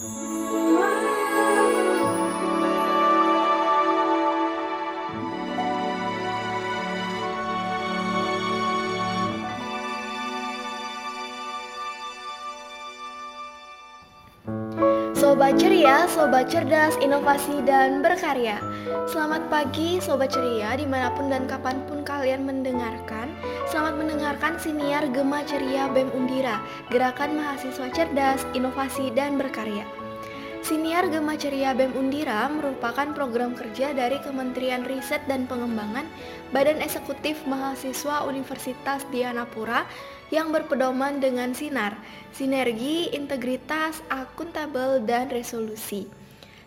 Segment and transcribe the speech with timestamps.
[0.00, 0.47] Sobat
[15.68, 18.56] ceria, sobat cerdas, inovasi, dan berkarya.
[19.04, 23.28] Selamat pagi sobat ceria di mana pun dan kapan pun kalian mendengarkan.
[23.68, 29.84] Selamat mendengarkan siniar Gema Ceria BEM Undira Gerakan Mahasiswa Cerdas, Inovasi, dan Berkarya.
[30.64, 36.08] Siniar Gema Ceria BEM Undira merupakan program kerja dari Kementerian Riset dan Pengembangan
[36.48, 39.84] Badan Eksekutif Mahasiswa Universitas Dianapura
[40.28, 41.96] yang berpedoman dengan sinar,
[42.32, 46.08] sinergi, integritas, akuntabel, dan resolusi.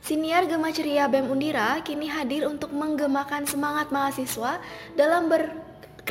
[0.01, 4.57] Siniar Gema Ceria BEM Undira kini hadir untuk menggemakan semangat mahasiswa
[4.97, 5.29] dalam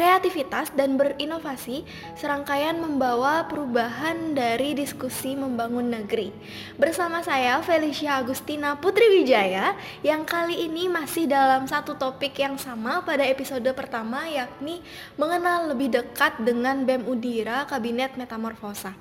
[0.00, 1.84] berkreativitas dan berinovasi
[2.16, 6.32] serangkaian membawa perubahan dari diskusi membangun negeri.
[6.80, 13.04] Bersama saya Felicia Agustina Putri Wijaya yang kali ini masih dalam satu topik yang sama
[13.04, 14.80] pada episode pertama yakni
[15.20, 18.96] mengenal lebih dekat dengan BEM Undira Kabinet Metamorfosa.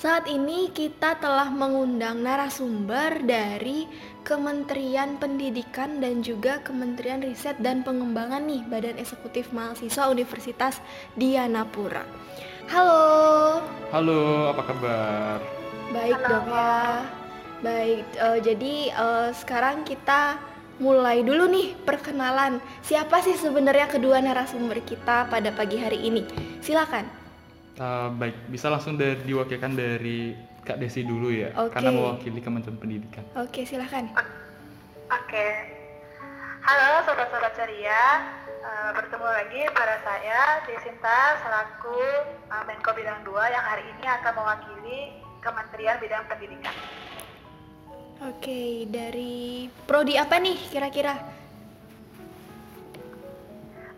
[0.00, 3.84] Saat ini kita telah mengundang narasumber dari
[4.24, 10.80] Kementerian Pendidikan dan juga Kementerian Riset dan Pengembangan nih Badan Eksekutif Mahasiswa Universitas
[11.12, 12.08] Dianapura.
[12.72, 13.60] Halo.
[13.92, 15.38] Halo, apa kabar?
[15.92, 16.28] Baik Halo.
[16.32, 16.80] dong ya.
[17.60, 20.40] Baik, eh, jadi eh, sekarang kita
[20.80, 22.64] mulai dulu nih perkenalan.
[22.80, 26.24] Siapa sih sebenarnya kedua narasumber kita pada pagi hari ini?
[26.64, 27.04] Silakan.
[27.74, 30.32] Uh, baik, bisa langsung dari, diwakilkan dari
[30.64, 31.76] Kak Desi dulu ya, Oke.
[31.76, 33.24] karena mewakili Kementerian Pendidikan.
[33.36, 34.08] Oke, silakan.
[35.12, 35.46] Oke.
[36.64, 38.24] Halo sobat-sobat ceria.
[38.64, 42.00] Eh, bertemu lagi pada saya Desinta selaku
[42.48, 45.00] eh, Menko Bidang 2 yang hari ini akan mewakili
[45.44, 46.72] Kementerian Bidang Pendidikan.
[48.24, 51.12] Oke, dari prodi apa nih kira-kira?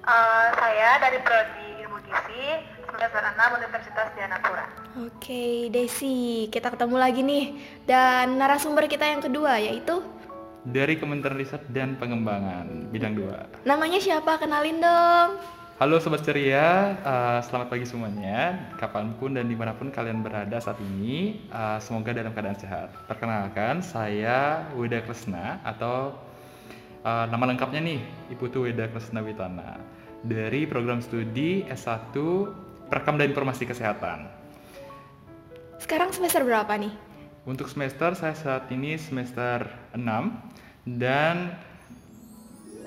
[0.03, 2.59] Eh, saya dari Prodi Ilmu Gizi
[2.91, 4.86] semester 6 Universitas Dianapura.
[4.97, 7.53] Oke, Desi, kita ketemu lagi nih.
[7.85, 10.01] Dan narasumber kita yang kedua yaitu
[10.65, 13.69] Dari Kementerian Riset dan Pengembangan, bidang 2.
[13.69, 14.41] namanya siapa?
[14.41, 15.37] Kenalin dong.
[15.77, 20.57] Halo Sobat Ceria, uh, selamat pagi semuanya, kapan pun dan di mana pun kalian berada
[20.57, 22.89] saat ini, uh, semoga dalam keadaan sehat.
[23.05, 26.17] Perkenalkan, saya Weda Kresna atau
[27.05, 28.01] uh, nama lengkapnya nih,
[28.33, 29.77] Iputu Weda Kresna Witana
[30.25, 32.17] dari program studi S1
[32.89, 34.46] Perekam dan Informasi Kesehatan.
[35.87, 36.91] Sekarang semester berapa nih?
[37.47, 40.03] Untuk semester saya saat ini semester 6
[40.99, 41.55] dan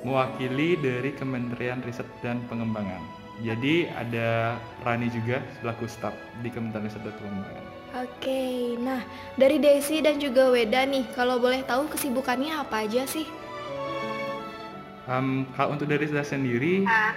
[0.03, 2.99] mewakili dari Kementerian Riset dan Pengembangan.
[3.39, 6.11] Jadi ada Rani juga selaku staf
[6.43, 7.65] di Kementerian Riset dan Pengembangan.
[8.03, 8.99] Oke, nah
[9.39, 13.23] dari Desi dan juga Weda nih, kalau boleh tahu kesibukannya apa aja sih?
[15.07, 17.15] Em, kalau untuk dari saya sendiri, Nah,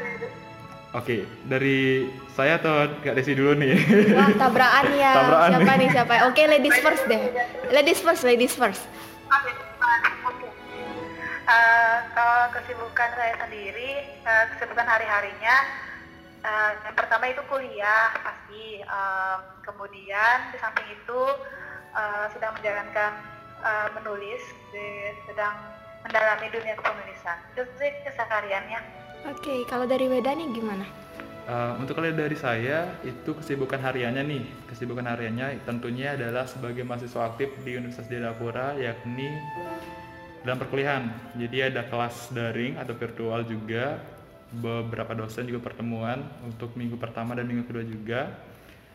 [0.92, 3.76] oke dari saya atau Kak Desi dulu nih.
[4.12, 5.12] Wah, tabrakan ya.
[5.18, 5.88] Tabrakan siapa nih.
[5.90, 6.14] siapa?
[6.26, 7.22] Oke, ladies first deh.
[7.68, 8.82] Ladies first, ladies first.
[9.28, 9.52] Oke.
[10.24, 10.48] Oke.
[11.42, 15.56] Eh, kalau kesibukan saya sendiri, eh, kesibukan hari-harinya,
[16.40, 18.80] eh, yang pertama itu kuliah pasti.
[18.80, 21.20] Em, kemudian di samping itu
[21.92, 23.12] eh, sedang menjalankan
[23.60, 25.52] eh, menulis, di- sedang
[26.02, 27.36] mendalami dunia kepenulisan.
[27.52, 29.01] Itu sih kesehariannya.
[29.22, 30.82] Oke, kalau dari Weda nih gimana?
[31.42, 34.44] Eh, untuk kalian dari saya itu kesibukan hariannya nih.
[34.70, 39.30] Kesibukan hariannya tentunya adalah sebagai mahasiswa aktif di Universitas Dianapura yakni
[40.46, 41.34] dalam perkuliahan.
[41.38, 43.98] Jadi ada kelas daring atau virtual juga
[44.54, 48.30] beberapa dosen juga pertemuan untuk minggu pertama dan minggu kedua juga.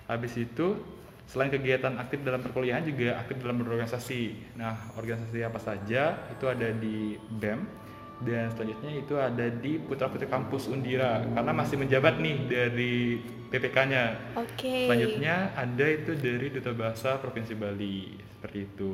[0.08, 0.80] Habis itu
[1.28, 4.56] selain kegiatan aktif dalam perkuliahan juga aktif dalam berorganisasi.
[4.56, 6.16] Nah organisasi apa saja?
[6.32, 7.87] Itu ada di BEM
[8.26, 13.22] dan selanjutnya itu ada di Putra Putri Kampus Undira karena masih menjabat nih dari
[13.54, 14.34] PPK-nya.
[14.42, 14.90] Oke.
[14.90, 18.94] Selanjutnya ada itu dari Duta Bahasa Provinsi Bali seperti itu.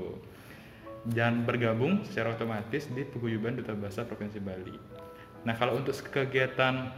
[1.03, 4.75] Dan bergabung secara otomatis di paguyuban Duta Bahasa Provinsi Bali.
[5.43, 6.91] Nah, kalau untuk kegiatan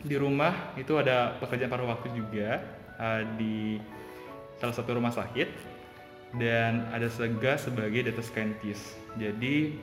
[0.00, 2.60] di rumah itu ada pekerjaan paruh waktu juga
[2.96, 3.56] eh, di
[4.56, 5.48] salah satu rumah sakit
[6.40, 8.96] dan ada Sega sebagai data scientist.
[9.20, 9.76] Jadi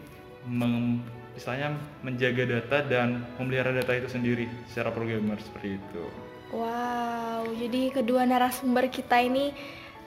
[1.37, 6.03] istilahnya menjaga data dan memelihara data itu sendiri secara programmer seperti itu.
[6.49, 9.53] Wow, jadi kedua narasumber kita ini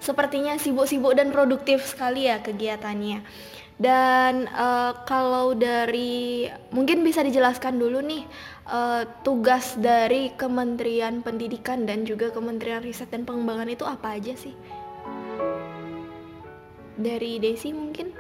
[0.03, 3.23] sepertinya sibuk-sibuk dan produktif sekali ya kegiatannya.
[3.81, 8.27] Dan eh, kalau dari mungkin bisa dijelaskan dulu nih
[8.69, 14.53] eh, tugas dari Kementerian Pendidikan dan juga Kementerian Riset dan Pengembangan itu apa aja sih?
[17.01, 18.13] dari Desi mungkin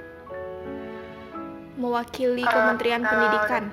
[1.81, 3.65] mewakili Uh, Kementerian kalau- Pendidikan.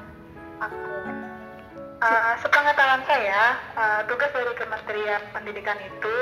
[1.98, 6.18] Uh, sepengetahuan saya, uh, tugas dari Kementerian Pendidikan itu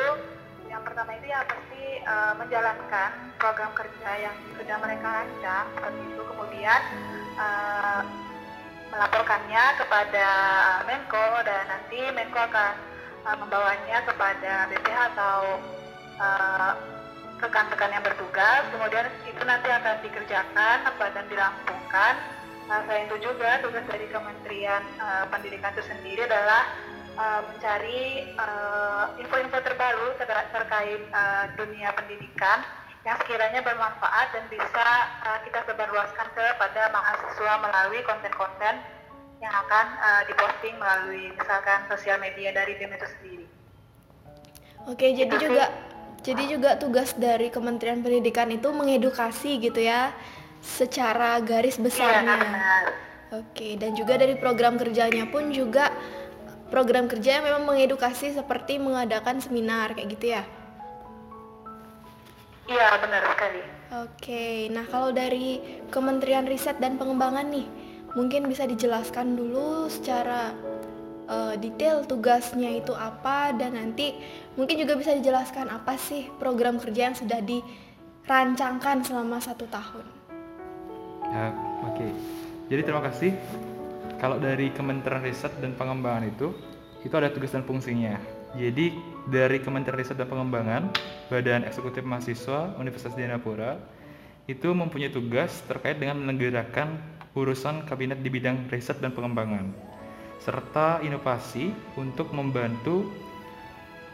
[0.72, 6.22] yang pertama itu ya pasti uh, menjalankan program kerja yang sudah mereka rancang seperti itu,
[6.26, 6.82] kemudian
[7.36, 8.02] uh,
[8.88, 10.28] melaporkannya kepada
[10.88, 12.74] Menko dan nanti Menko akan
[13.28, 15.40] uh, membawanya kepada BPH atau
[16.24, 16.72] uh,
[17.40, 22.16] rekan-rekan yang bertugas, kemudian itu nanti akan dikerjakan apa dan dirampungkan
[22.66, 26.74] Nah, selain itu juga tugas dari Kementerian uh, Pendidikan itu sendiri adalah
[27.14, 32.66] uh, mencari uh, info-info terbaru ter terkait uh, dunia pendidikan
[33.06, 34.88] yang sekiranya bermanfaat dan bisa
[35.30, 38.82] uh, kita sebarluaskan kepada mahasiswa melalui konten-konten
[39.46, 43.46] yang akan uh, diposting melalui misalkan sosial media dari BEM itu sendiri.
[44.90, 45.70] Oke, jadi juga
[46.26, 50.10] jadi juga tugas dari Kementerian Pendidikan itu mengedukasi gitu ya
[50.66, 52.36] secara garis Iya, besarnya.
[52.42, 52.84] benar.
[53.46, 55.94] Oke, dan juga dari program kerjanya pun juga
[56.74, 60.44] program kerja yang memang mengedukasi seperti mengadakan seminar kayak gitu ya.
[62.66, 63.62] Iya, benar sekali.
[64.02, 65.62] Oke, nah kalau dari
[65.94, 67.70] Kementerian Riset dan Pengembangan nih,
[68.18, 70.50] mungkin bisa dijelaskan dulu secara
[71.30, 74.18] eh, detail tugasnya itu apa dan nanti
[74.56, 80.06] mungkin juga bisa dijelaskan apa sih program kerja yang sudah dirancangkan selama satu tahun.
[81.32, 81.52] Ya,
[81.84, 82.08] oke.
[82.72, 83.32] Jadi terima kasih.
[84.16, 86.56] Kalau dari Kementerian Riset dan Pengembangan itu,
[87.04, 88.16] itu ada tugas dan fungsinya.
[88.56, 88.96] Jadi
[89.28, 90.90] dari Kementerian Riset dan Pengembangan,
[91.28, 93.76] Badan Eksekutif Mahasiswa Universitas Dianapura
[94.46, 97.02] itu mempunyai tugas terkait dengan menegakkan
[97.36, 99.74] urusan kabinet di bidang riset dan pengembangan
[100.40, 103.10] serta inovasi untuk membantu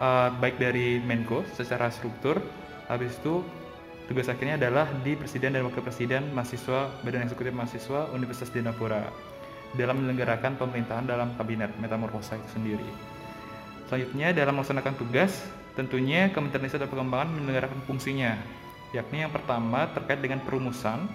[0.01, 2.41] uh, baik dari Menko secara struktur
[2.89, 3.45] habis itu
[4.09, 9.07] tugas akhirnya adalah di Presiden dan Wakil Presiden mahasiswa Badan Eksekutif Mahasiswa Universitas Dianapura
[9.77, 12.89] dalam menyelenggarakan pemerintahan dalam kabinet metamorfosa itu sendiri.
[13.87, 15.31] Selanjutnya dalam melaksanakan tugas,
[15.79, 18.35] tentunya Kementerian Riset dan Pengembangan menyelenggarakan fungsinya,
[18.91, 21.07] yakni yang pertama terkait dengan perumusan,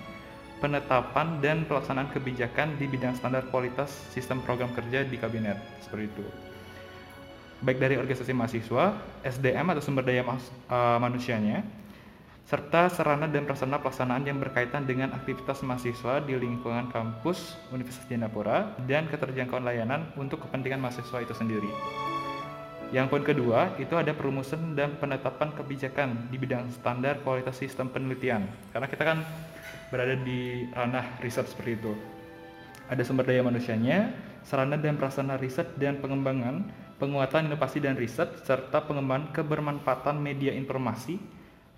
[0.60, 6.45] penetapan dan pelaksanaan kebijakan di bidang standar kualitas sistem program kerja di kabinet seperti itu.
[7.56, 11.64] Baik dari organisasi mahasiswa, SDM atau sumber daya eh, manusianya,
[12.46, 18.76] serta sarana dan prasarana pelaksanaan yang berkaitan dengan aktivitas mahasiswa di lingkungan kampus Universitas Dianapura
[18.84, 21.66] dan keterjangkauan layanan untuk kepentingan mahasiswa itu sendiri.
[22.94, 28.46] Yang poin kedua, itu ada perumusan dan penetapan kebijakan di bidang standar kualitas sistem penelitian.
[28.70, 29.18] Karena kita kan
[29.90, 31.92] berada di ranah riset seperti itu.
[32.86, 34.14] Ada sumber daya manusianya,
[34.46, 36.62] sarana dan prasarana riset dan pengembangan,
[36.96, 41.20] penguatan inovasi dan riset, serta pengembangan kebermanfaatan media informasi,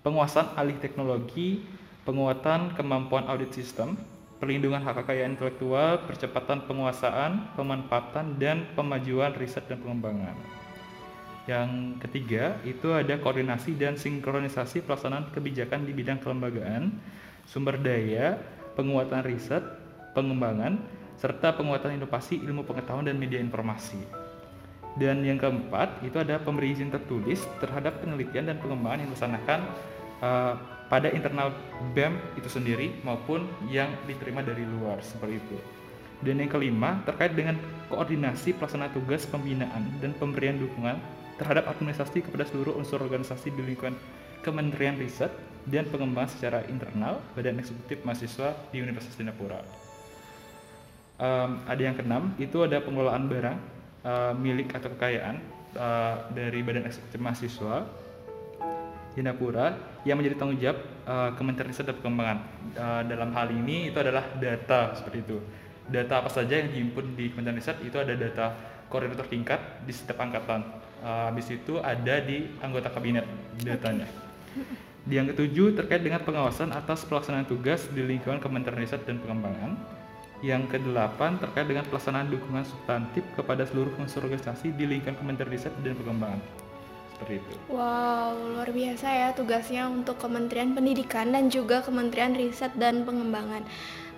[0.03, 1.63] penguasaan alih teknologi,
[2.07, 3.99] penguatan kemampuan audit sistem,
[4.39, 10.35] perlindungan hak kekayaan intelektual, percepatan penguasaan, pemanfaatan, dan pemajuan riset dan pengembangan.
[11.43, 16.95] Yang ketiga, itu ada koordinasi dan sinkronisasi pelaksanaan kebijakan di bidang kelembagaan,
[17.43, 18.39] sumber daya,
[18.79, 19.65] penguatan riset,
[20.15, 20.79] pengembangan,
[21.19, 24.18] serta penguatan inovasi ilmu pengetahuan dan media informasi.
[24.97, 29.59] Dan yang keempat, itu ada pemberi izin tertulis terhadap penelitian dan pengembangan yang dilaksanakan
[30.25, 30.53] eh,
[30.89, 31.53] pada internal
[31.93, 35.57] BEM itu sendiri maupun yang diterima dari luar seperti itu.
[36.19, 37.55] Dan yang kelima, terkait dengan
[37.87, 40.99] koordinasi pelaksana tugas pembinaan dan pemberian dukungan
[41.39, 43.95] terhadap administrasi kepada seluruh unsur organisasi di lingkungan
[44.43, 45.31] Kementerian Riset
[45.63, 49.63] dan Pengembangan secara internal Badan Eksekutif Mahasiswa di Universitas Dianapura.
[51.19, 53.57] Em, ada yang keenam, itu ada pengelolaan barang
[54.03, 55.35] eh, milik atau kekayaan
[55.75, 57.75] eh, dari Badan Eksekutif Mahasiswa
[59.19, 59.75] Dianapura
[60.07, 62.39] yang menjadi tanggung jawab eh, Kementerian Riset dan Pengembangan.
[62.71, 65.37] Eh, dalam hal ini itu adalah data seperti itu.
[65.89, 68.53] Data apa saja yang dihimpun di Kementerian Riset itu ada data
[68.87, 70.63] koordinator tingkat di setiap angkatan.
[71.03, 73.27] Eh, habis itu ada di anggota kabinet
[73.59, 74.07] datanya.
[75.03, 79.98] Di yang ketujuh terkait dengan pengawasan atas pelaksanaan tugas di lingkungan Kementerian Riset dan Pengembangan.
[80.39, 85.73] Yang kedelapan terkait dengan pelaksanaan dukungan substantif kepada seluruh unsur organisasi di lingkungan Kementerian Riset
[85.83, 86.39] dan Pengembangan.
[87.11, 87.53] Seperti itu.
[87.67, 93.67] Wow, luar biasa ya tugasnya untuk Kementerian Pendidikan dan juga Kementerian Riset dan Pengembangan.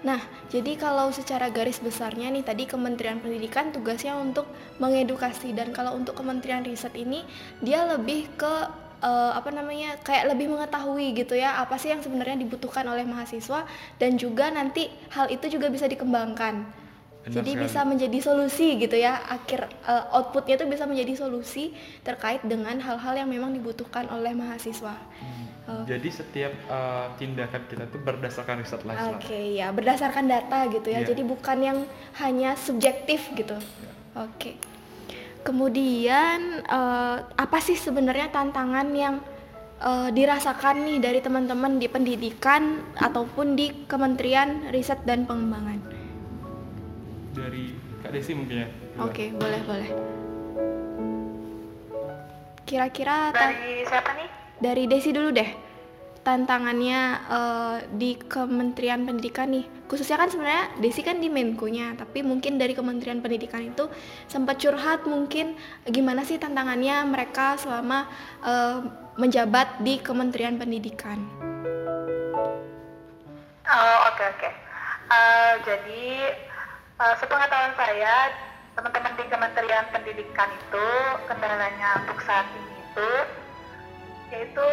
[0.01, 4.49] Nah, jadi kalau secara garis besarnya nih tadi Kementerian Pendidikan tugasnya untuk
[4.81, 7.21] mengedukasi dan kalau untuk Kementerian Riset ini
[7.61, 8.69] dia lebih ke
[9.01, 13.67] eh, apa namanya kayak lebih mengetahui gitu ya apa sih yang sebenarnya dibutuhkan oleh mahasiswa
[13.97, 16.81] dan juga nanti hal itu juga bisa dikembangkan
[17.21, 17.65] Benar Jadi sekali.
[17.69, 19.13] bisa menjadi solusi gitu ya.
[19.29, 21.69] Akhir eh, outputnya itu bisa menjadi solusi
[22.01, 24.97] terkait dengan hal-hal yang memang dibutuhkan oleh mahasiswa.
[25.69, 25.85] Oh.
[25.85, 29.53] Jadi setiap uh, tindakan kita tuh berdasarkan riset lah Oke istilahnya.
[29.53, 31.05] ya, berdasarkan data gitu ya.
[31.05, 31.13] Iya.
[31.13, 31.79] Jadi bukan yang
[32.17, 33.53] hanya subjektif gitu.
[33.53, 33.91] Iya.
[34.25, 34.57] Oke.
[35.41, 39.15] Kemudian eh, apa sih sebenarnya tantangan yang
[39.81, 45.81] eh, dirasakan nih dari teman-teman di pendidikan ataupun di Kementerian Riset dan Pengembangan?
[47.33, 47.73] Dari
[48.05, 48.67] Kak Desi mungkin ya.
[49.01, 49.89] Oke, boleh boleh.
[52.65, 54.29] Kira-kira Dari siapa nih?
[54.61, 55.70] dari Desi dulu deh
[56.21, 62.61] tantangannya eh, di Kementerian Pendidikan nih khususnya kan sebenarnya Desi kan di Menko-nya tapi mungkin
[62.61, 63.89] dari Kementerian Pendidikan itu
[64.29, 65.57] sempat curhat mungkin
[65.89, 68.05] gimana sih tantangannya mereka selama
[68.45, 68.79] eh,
[69.17, 71.51] menjabat di Kementerian Pendidikan
[73.71, 74.49] Oh, oke oke.
[75.11, 76.03] Eh, jadi
[76.99, 78.35] eh, sepengetahuan saya
[78.75, 80.87] teman-teman di Kementerian Pendidikan itu
[81.31, 83.09] kendalanya untuk saat ini itu
[84.31, 84.67] yaitu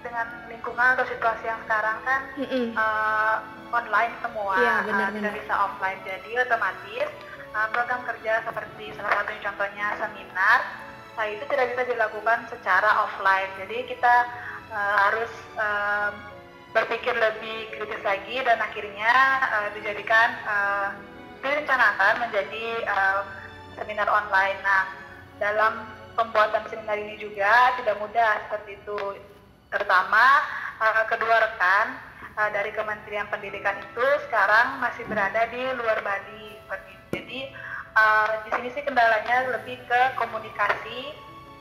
[0.00, 2.66] dengan lingkungan atau situasi yang sekarang kan Mm-mm.
[2.72, 3.36] eh,
[3.68, 5.14] online semua, Iya, eh, benar-benar.
[5.20, 6.00] tidak bisa offline.
[6.06, 7.08] Jadi otomatis
[7.48, 10.60] eh, program kerja seperti salah satu contohnya seminar,
[11.16, 13.50] nah itu tidak bisa dilakukan secara offline.
[13.60, 14.14] Jadi kita
[14.70, 16.10] eh, harus eh,
[16.68, 19.12] berpikir lebih kritis lagi dan akhirnya
[19.42, 20.88] eh, dijadikan eh,
[21.38, 23.20] direncanakan menjadi eh,
[23.78, 24.58] seminar online.
[24.62, 24.82] Nah,
[25.38, 25.86] dalam
[26.18, 28.98] pembuatan seminar ini juga tidak mudah seperti itu.
[29.68, 30.24] Terutama
[30.80, 31.86] eh, kedua rekan
[32.40, 36.56] eh, dari Kementerian Pendidikan itu sekarang masih berada di luar Bali.
[37.12, 37.52] Jadi
[37.92, 41.12] eh, di sini sih kendalanya lebih ke komunikasi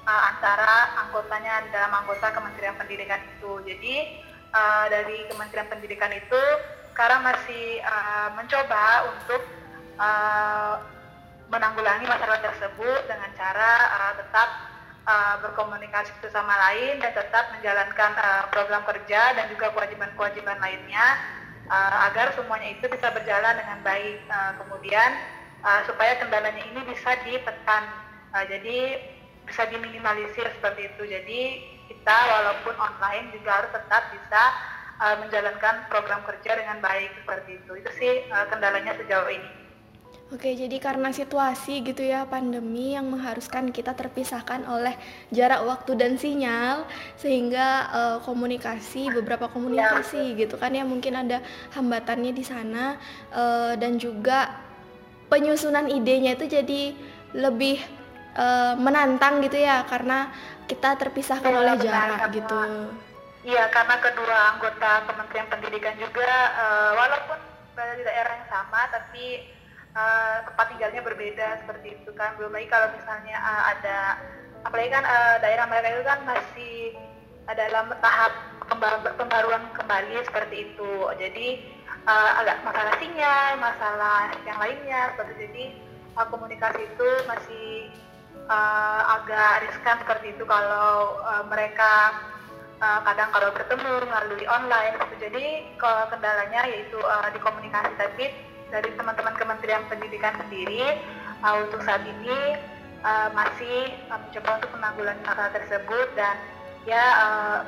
[0.07, 3.59] eh, antara anggotanya dalam anggota Kementerian Pendidikan itu.
[3.67, 3.95] Jadi
[4.55, 6.41] eh, dari Kementerian Pendidikan itu
[6.95, 9.41] sekarang masih eh, mencoba untuk
[9.99, 10.75] eh,
[11.47, 14.49] menanggulangi masalah tersebut dengan cara eh, tetap
[15.07, 21.05] eh, berkomunikasi satu sama lain dan tetap menjalankan eh, program kerja dan juga kewajiban-kewajiban lainnya
[21.71, 24.19] eh, agar semuanya itu bisa berjalan dengan baik.
[24.27, 25.09] Eh, kemudian
[25.63, 28.77] eh, supaya kendalanya ini bisa ditekan, Eh, jadi
[29.47, 31.03] bisa diminimalisir seperti itu.
[31.07, 31.41] Jadi
[31.87, 34.41] kita walaupun online juga harus tetap bisa
[34.99, 37.71] eh, menjalankan program kerja dengan baik seperti itu.
[37.79, 39.66] Itu sih eh, kendalanya sejauh ini.
[40.27, 44.91] Oke, jadi karena situasi gitu ya pandemi yang mengharuskan kita terpisahkan oleh
[45.31, 46.83] jarak waktu dan sinyal
[47.15, 51.39] sehingga eh, komunikasi beberapa komunikasi gitu kan ya mungkin ada
[51.71, 52.99] hambatannya di sana
[53.31, 54.51] eh, dan juga
[55.31, 56.91] penyusunan idenya itu jadi
[57.31, 57.79] lebih
[58.35, 60.27] eh, menantang gitu ya karena
[60.67, 62.59] kita terpisahkan Iya, oleh benar, jarak karena- gitu.
[63.47, 67.39] Iya, karena kedua anggota Kementerian Pendidikan juga eh, walaupun
[67.71, 69.55] berada di daerah yang sama, tapi
[69.95, 72.35] eh, tempat tinggalnya berbeda seperti itu kan.
[72.35, 73.99] Belum lagi kalau misalnya eh, ada,
[74.67, 76.75] apalagi kan eh, daerah mereka itu kan masih
[77.47, 78.33] dalam tahap
[79.15, 80.91] pembaruan kembali seperti itu.
[81.15, 81.47] Jadi
[82.07, 85.41] eh, agak masalah sinyal, masalah yang lainnya seperti itu.
[85.47, 85.63] jadi
[86.17, 87.69] eh, komunikasi itu masih
[88.47, 91.93] eh, agak riskan seperti itu kalau eh, mereka
[92.81, 95.15] uh, kadang kalau bertemu melalui online gitu.
[95.29, 95.45] Jadi
[95.81, 98.25] kendalanya yaitu uh, di komunikasi tapi
[98.71, 100.99] dari teman-teman Kementerian Pendidikan sendiri
[101.43, 102.59] uh, untuk saat ini
[103.03, 106.35] uh, masih uh, mencoba untuk menanggulangi masalah tersebut dan
[106.87, 107.59] ya uh,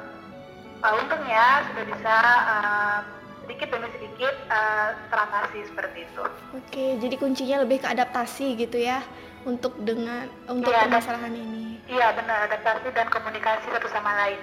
[0.84, 2.16] uh, untungnya sudah bisa
[2.48, 3.00] uh,
[3.44, 6.24] sedikit demi sedikit uh, teratasi seperti itu.
[6.54, 9.02] Oke, jadi kuncinya lebih ke adaptasi gitu ya
[9.44, 11.82] untuk dengan untuk adap- permasalahan ini.
[11.90, 14.40] Iya benar adaptasi dan komunikasi satu sama lain.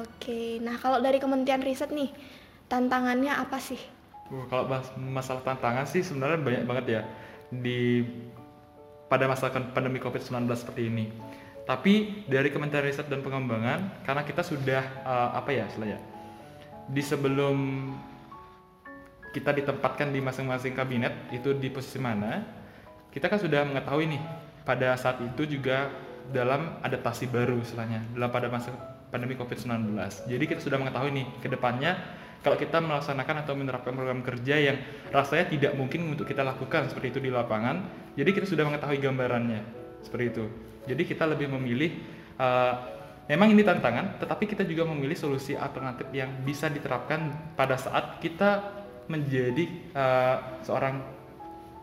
[0.00, 2.08] Oke, nah kalau dari Kementerian Riset nih,
[2.70, 3.76] tantangannya apa sih?
[4.32, 7.02] Uh, kalau bahas masalah tantangan sih sebenarnya banyak banget ya
[7.52, 8.04] di
[9.08, 11.12] pada masa kan- pandemi COVID-19 seperti ini.
[11.64, 16.14] Tapi dari Kementerian Riset dan Pengembangan karena kita sudah uh, apa ya istilahnya
[16.88, 17.56] di sebelum
[19.32, 22.44] kita ditempatkan di masing-masing kabinet itu di posisi mana,
[23.10, 24.22] kita kan sudah mengetahui nih
[24.62, 25.90] pada saat itu juga
[26.30, 28.70] dalam adaptasi baru istilahnya dalam pada masa
[29.10, 29.90] pandemi COVID-19.
[30.30, 31.98] Jadi kita sudah mengetahui nih ke depannya
[32.44, 34.76] kalau kita melaksanakan atau menerapkan program kerja yang
[35.08, 37.80] rasanya tidak mungkin untuk kita lakukan seperti itu di lapangan,
[38.12, 39.64] jadi kita sudah mengetahui gambarannya
[40.04, 40.44] seperti itu.
[40.84, 41.96] Jadi kita lebih memilih
[42.36, 42.74] eh,
[43.32, 48.60] memang ini tantangan, tetapi kita juga memilih solusi alternatif yang bisa diterapkan pada saat kita
[49.08, 49.64] menjadi
[49.96, 50.36] eh,
[50.68, 51.00] seorang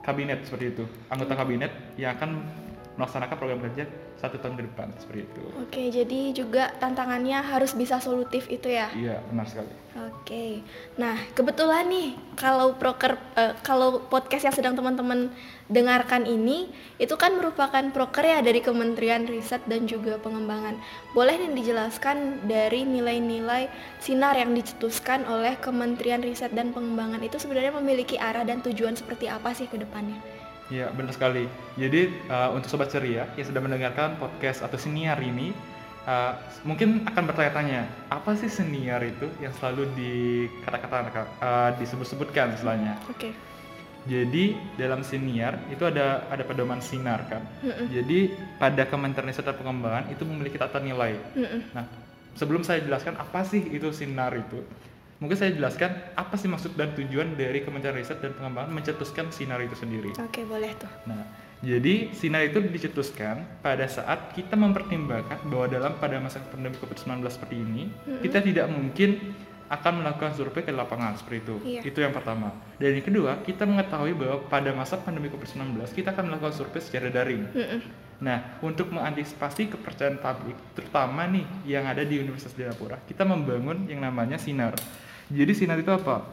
[0.06, 2.46] kabinet seperti itu, anggota kabinet yang akan
[3.00, 3.88] melaksanakan program kerja
[4.20, 5.44] satu tahun ke depan seperti itu.
[5.58, 8.92] Oke, jadi juga tantangannya harus bisa solutif itu ya.
[8.94, 9.72] Iya, benar sekali.
[9.92, 10.64] Oke.
[10.96, 15.28] Nah, kebetulan nih kalau proker eh, kalau podcast yang sedang teman-teman
[15.68, 20.80] dengarkan ini itu kan merupakan proker ya dari Kementerian Riset dan juga Pengembangan.
[21.12, 23.68] Boleh nih dijelaskan dari nilai-nilai
[24.00, 29.28] sinar yang dicetuskan oleh Kementerian Riset dan Pengembangan itu sebenarnya memiliki arah dan tujuan seperti
[29.28, 30.41] apa sih ke depannya?
[30.72, 31.52] Iya, benar sekali.
[31.76, 35.52] Jadi uh, untuk sobat ceria yang sudah mendengarkan podcast atau senior ini,
[36.08, 42.96] uh, mungkin akan bertanya-tanya, apa sih senior itu yang selalu dikata-kata uh, disebut-sebutkan istilahnya?
[43.12, 43.30] Oke.
[43.30, 43.32] Okay.
[44.02, 47.46] Jadi dalam senior itu ada ada pedoman sinar kan.
[47.86, 51.22] Jadi pada Kementerian Riset dan Pengembangan itu memiliki tata nilai.
[51.70, 51.86] Nah,
[52.34, 54.66] sebelum saya jelaskan apa sih itu sinar itu,
[55.22, 59.62] mungkin saya jelaskan apa sih maksud dan tujuan dari Kementerian Riset dan Pengembangan mencetuskan sinar
[59.62, 60.18] itu sendiri.
[60.18, 60.90] Oke, boleh tuh.
[61.06, 61.22] Nah,
[61.62, 67.56] jadi sinar itu dicetuskan pada saat kita mempertimbangkan bahwa dalam pada masa pandemi COVID-19 seperti
[67.62, 68.22] ini, mm-hmm.
[68.26, 69.38] kita tidak mungkin
[69.72, 71.56] akan melakukan survei ke lapangan seperti itu.
[71.64, 71.82] Iya.
[71.86, 72.52] Itu yang pertama.
[72.82, 77.14] Dan yang kedua, kita mengetahui bahwa pada masa pandemi COVID-19 kita akan melakukan survei secara
[77.14, 77.46] daring.
[77.54, 77.80] Mm-hmm.
[78.26, 84.02] Nah, untuk mengantisipasi kepercayaan publik, terutama nih yang ada di Universitas Jayapura, kita membangun yang
[84.02, 84.74] namanya sinar.
[85.32, 86.28] Jadi sinar itu apa?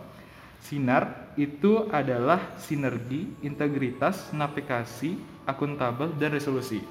[0.58, 5.14] Sinar itu adalah sinergi, integritas, navigasi,
[5.46, 6.82] akuntabel, dan resolusi.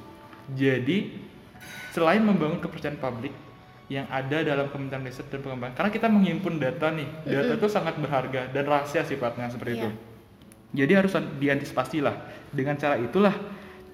[0.56, 1.12] Jadi,
[1.92, 3.36] selain membangun kepercayaan publik
[3.92, 8.00] yang ada dalam Kementerian Riset dan Pengembangan, karena kita menghimpun data nih, data itu sangat
[8.00, 9.80] berharga dan rahasia sifatnya seperti yeah.
[9.84, 9.90] itu.
[10.76, 12.16] Jadi harus diantisipasi lah.
[12.52, 13.36] Dengan cara itulah.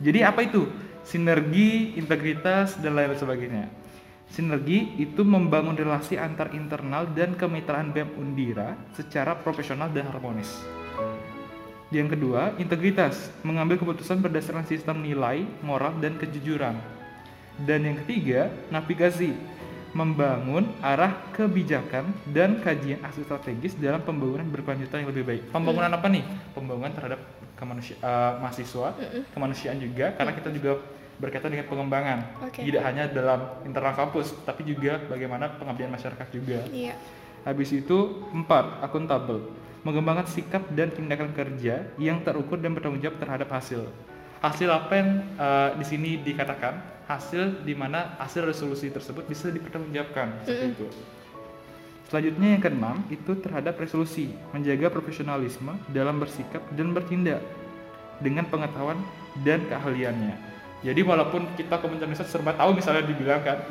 [0.02, 0.66] Jadi apa itu?
[1.06, 3.70] Sinergi, integritas, dan lain sebagainya.
[4.32, 10.50] Sinergi itu membangun relasi antar internal dan kemitraan BEM Undira secara profesional dan harmonis.
[11.94, 16.74] Yang kedua, integritas, mengambil keputusan berdasarkan sistem nilai, moral, dan kejujuran.
[17.62, 19.38] Dan yang ketiga, navigasi,
[19.94, 25.42] membangun arah kebijakan dan kajian aksi strategis dalam pembangunan berkelanjutan yang lebih baik.
[25.54, 26.26] Pembangunan apa nih?
[26.58, 27.22] Pembangunan terhadap
[27.54, 28.98] kemanusia uh, mahasiswa,
[29.38, 30.82] kemanusiaan juga, karena kita juga
[31.24, 32.20] berkaitan dengan pengembangan.
[32.52, 32.68] Okay.
[32.68, 36.68] tidak hanya dalam internal kampus tapi juga bagaimana pengabdian masyarakat juga.
[36.68, 37.00] Yeah.
[37.48, 39.48] habis itu empat akuntabel.
[39.84, 43.92] Mengembangkan sikap dan tindakan kerja yang terukur dan bertanggung jawab terhadap hasil.
[44.40, 50.48] Hasil apa yang uh, di sini dikatakan hasil di mana hasil resolusi tersebut bisa dipertanggungjawabkan.
[50.48, 50.76] Seperti mm.
[50.80, 50.88] itu.
[52.08, 54.32] Selanjutnya yang keenam itu terhadap resolusi.
[54.56, 57.44] Menjaga profesionalisme dalam bersikap dan bertindak
[58.24, 59.04] dengan pengetahuan
[59.44, 60.53] dan keahliannya
[60.84, 63.64] jadi walaupun kita Kementerian Riset serba tahu misalnya dibilang kan,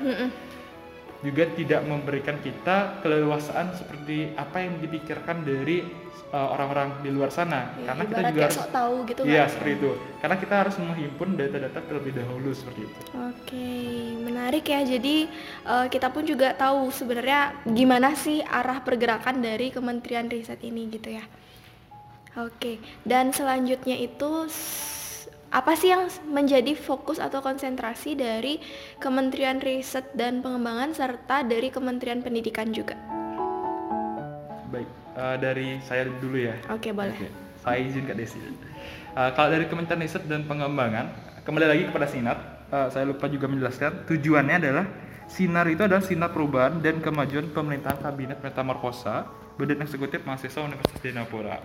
[1.23, 5.87] juga tidak memberikan kita keleluasaan seperti apa yang dipikirkan dari
[6.35, 7.71] uh, orang-orang di luar sana.
[7.79, 9.53] Ya, Karena kita juga harus tahu gitu Iya, kan?
[9.55, 9.91] seperti itu.
[10.19, 12.99] Karena kita harus menghimpun data-data terlebih dahulu seperti itu.
[13.15, 13.71] Oke,
[14.19, 14.81] menarik ya.
[14.83, 15.31] Jadi
[15.63, 21.15] uh, kita pun juga tahu sebenarnya gimana sih arah pergerakan dari Kementerian Riset ini gitu
[21.15, 21.23] ya.
[22.33, 24.49] Oke, dan selanjutnya itu
[25.53, 28.57] apa sih yang menjadi fokus atau konsentrasi dari
[28.97, 32.97] Kementerian Riset dan Pengembangan serta dari Kementerian Pendidikan juga?
[34.73, 36.57] Baik, uh, dari saya dulu ya.
[36.73, 37.13] Oke, okay, boleh.
[37.13, 37.31] Okay.
[37.61, 38.41] Saya izin Kak Desi.
[38.41, 41.13] Uh, kalau dari Kementerian Riset dan Pengembangan,
[41.45, 42.39] kembali lagi kepada Sinar,
[42.73, 44.87] uh, saya lupa juga menjelaskan, tujuannya adalah
[45.29, 49.25] Sinar itu adalah sinar perubahan dan kemajuan pemerintahan kabinet metamorfosa
[49.57, 51.57] Badan Eksekutif Mahasiswa Universitas Dianapura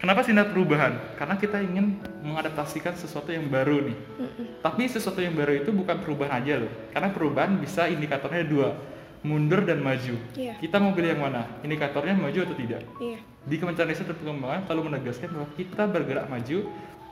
[0.00, 0.96] Kenapa sinar perubahan?
[1.20, 3.98] Karena kita ingin mengadaptasikan sesuatu yang baru nih.
[4.16, 4.46] Mm-mm.
[4.64, 6.72] Tapi sesuatu yang baru itu bukan perubahan aja loh.
[6.88, 8.80] Karena perubahan bisa indikatornya dua,
[9.20, 10.16] mundur dan maju.
[10.32, 10.56] Yeah.
[10.56, 11.44] Kita mau pilih yang mana?
[11.60, 12.80] Indikatornya maju atau tidak?
[12.96, 13.20] Yeah.
[13.44, 16.58] Di Kementerian Riset dan Pengembangan selalu menegaskan bahwa kita bergerak maju,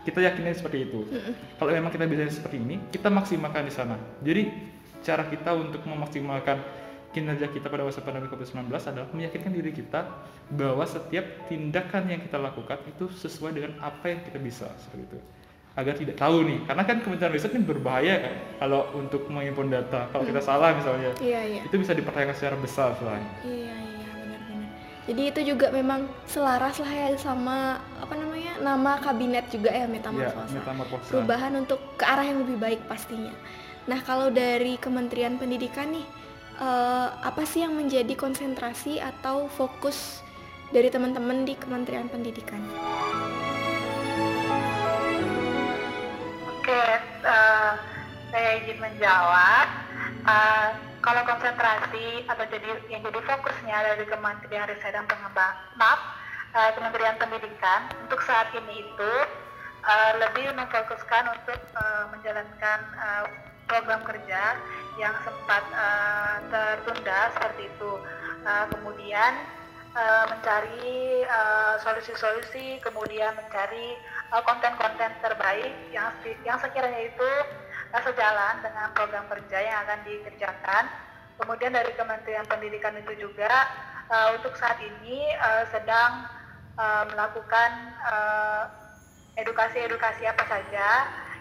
[0.09, 1.01] kita yakinnya seperti itu.
[1.13, 1.33] Mm-mm.
[1.61, 4.01] Kalau memang kita bisa seperti ini, kita maksimalkan di sana.
[4.25, 4.49] Jadi
[5.05, 6.57] cara kita untuk memaksimalkan
[7.13, 10.05] kinerja kita pada masa pandemi COVID-19 adalah meyakinkan diri kita
[10.53, 15.19] bahwa setiap tindakan yang kita lakukan itu sesuai dengan apa yang kita bisa seperti itu
[15.79, 20.11] agar tidak tahu nih karena kan Kementerian Riset ini berbahaya kan kalau untuk mengimpun data
[20.11, 20.31] kalau hmm.
[20.35, 21.63] kita salah misalnya iya, iya.
[21.63, 24.69] itu bisa dipertanyakan secara besar selain iya iya benar-benar
[25.07, 30.51] jadi itu juga memang selaras lah ya sama apa namanya nama kabinet juga ya metamorfosa,
[30.51, 31.11] ya, metamorfosa.
[31.15, 33.31] perubahan untuk ke arah yang lebih baik pastinya
[33.87, 36.05] nah kalau dari Kementerian Pendidikan nih
[36.59, 40.21] uh, apa sih yang menjadi konsentrasi atau fokus
[40.75, 42.61] dari teman-teman di Kementerian Pendidikan?
[46.45, 46.85] Oke,
[47.25, 47.73] uh,
[48.29, 49.67] saya izin menjawab.
[50.29, 50.69] Uh,
[51.01, 56.01] kalau konsentrasi atau jadi yang jadi fokusnya dari Kementerian Riset dan Pengembangan, maaf,
[56.53, 59.13] uh, Kementerian Pendidikan untuk saat ini itu
[59.89, 63.25] uh, lebih memfokuskan untuk uh, menjalankan uh,
[63.69, 64.57] program kerja
[64.99, 67.93] yang sempat uh, tertunda seperti itu.
[68.43, 69.33] Uh, kemudian
[69.93, 71.23] uh, mencari
[71.85, 73.95] solusi-solusi, kemudian mencari
[74.43, 76.11] konten-konten terbaik yang
[76.43, 77.31] yang sekiranya itu
[77.95, 80.85] uh, sejalan dengan program kerja yang akan dikerjakan.
[81.39, 83.53] Kemudian dari Kementerian Pendidikan itu juga
[84.11, 86.27] uh, untuk saat ini uh, sedang
[86.75, 87.71] uh, melakukan
[89.39, 90.87] edukasi-edukasi uh, apa saja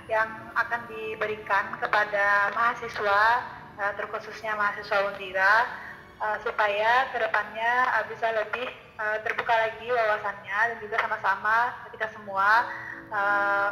[0.07, 3.23] yang akan diberikan kepada mahasiswa,
[3.75, 5.67] uh, terkhususnya mahasiswa Undira,
[6.23, 8.67] uh, supaya ke depannya uh, bisa lebih
[8.97, 12.65] terbuka lagi wawasannya dan juga sama-sama kita semua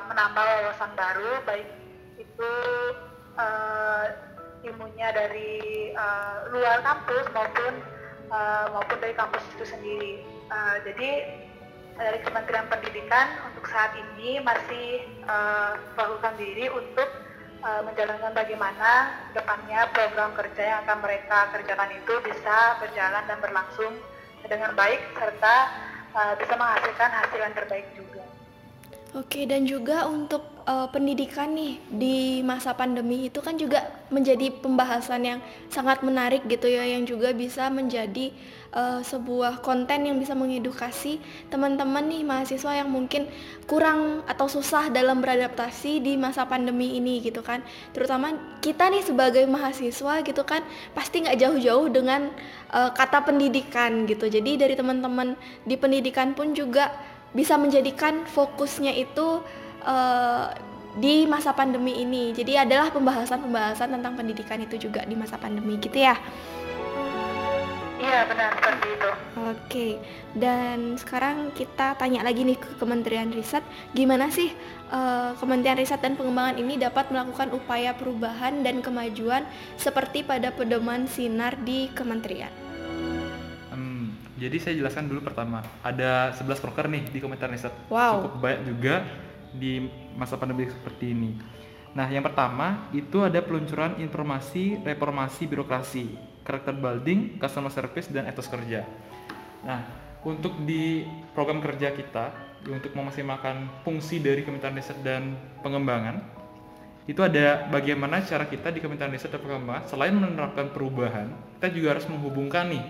[0.05, 1.65] menambah wawasan baru, baik
[2.21, 2.51] itu
[4.69, 5.89] ilmunya dari
[6.53, 7.81] luar kampus maupun
[8.69, 10.21] maupun dari kampus itu sendiri.
[10.85, 11.09] Jadi
[11.95, 17.07] dari Kementerian Pendidikan untuk saat ini masih uh, melakukan diri untuk
[17.63, 23.93] uh, menjalankan bagaimana depannya program kerja yang akan mereka kerjakan itu bisa berjalan dan berlangsung
[24.45, 25.55] dengan baik serta
[26.13, 28.04] uh, bisa menghasilkan hasil yang terbaik juga.
[29.15, 35.23] Oke, dan juga untuk uh, pendidikan nih di masa pandemi itu kan juga menjadi pembahasan
[35.23, 35.39] yang
[35.71, 38.35] sangat menarik gitu ya, yang juga bisa menjadi
[38.75, 43.31] uh, sebuah konten yang bisa mengedukasi teman-teman nih mahasiswa yang mungkin
[43.71, 47.63] kurang atau susah dalam beradaptasi di masa pandemi ini gitu kan.
[47.95, 50.59] Terutama kita nih sebagai mahasiswa gitu kan
[50.91, 52.35] pasti nggak jauh-jauh dengan
[52.75, 54.27] uh, kata pendidikan gitu.
[54.27, 59.43] Jadi dari teman-teman di pendidikan pun juga bisa menjadikan fokusnya itu
[59.83, 60.47] uh,
[60.95, 62.31] di masa pandemi ini.
[62.31, 66.15] Jadi adalah pembahasan-pembahasan tentang pendidikan itu juga di masa pandemi gitu ya.
[67.95, 69.11] Iya benar seperti itu.
[69.45, 69.87] Oke,
[70.35, 73.63] dan sekarang kita tanya lagi nih ke Kementerian Riset,
[73.95, 74.51] gimana sih
[74.91, 79.47] uh, Kementerian Riset dan Pengembangan ini dapat melakukan upaya perubahan dan kemajuan
[79.79, 82.64] seperti pada pedoman sinar di Kementerian?
[84.35, 87.71] Jadi saya jelaskan dulu pertama, ada 11 proker nih di komentar riset.
[87.87, 88.27] Wow.
[88.27, 89.07] Cukup banyak juga
[89.55, 89.87] di
[90.19, 91.31] masa pandemi seperti ini.
[91.95, 96.05] Nah, yang pertama itu ada peluncuran informasi reformasi birokrasi,
[96.43, 98.83] karakter building, customer service, dan etos kerja.
[99.63, 99.87] Nah,
[100.27, 102.35] untuk di program kerja kita,
[102.67, 106.19] untuk memaksimalkan fungsi dari Kementerian Riset dan Pengembangan,
[107.07, 111.95] itu ada bagaimana cara kita di Kementerian Riset dan Pengembangan, selain menerapkan perubahan, kita juga
[111.95, 112.83] harus menghubungkan nih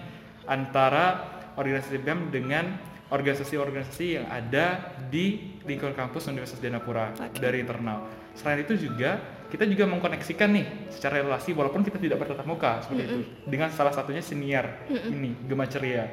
[0.49, 2.65] antara organisasi BEM dengan
[3.09, 7.37] organisasi-organisasi yang ada di lingkungan kampus Universitas Dianapura okay.
[7.37, 8.09] dari internal.
[8.33, 13.05] Selain itu juga kita juga mengkoneksikan nih secara relasi walaupun kita tidak bertatap muka seperti
[13.05, 13.21] mm -hmm.
[13.21, 15.15] itu dengan salah satunya senior mm -hmm.
[15.15, 16.05] ini Gema Ceria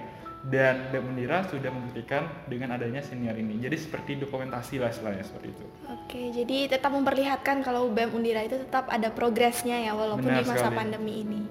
[0.42, 3.62] dan BEM Undira sudah membuktikan dengan adanya senior ini.
[3.62, 5.66] Jadi seperti dokumentasi lah istilahnya seperti itu.
[5.86, 10.50] Oke, jadi tetap memperlihatkan kalau BEM Undira itu tetap ada progresnya ya walaupun Benar di
[10.50, 10.78] masa sekali.
[10.82, 11.42] pandemi ini.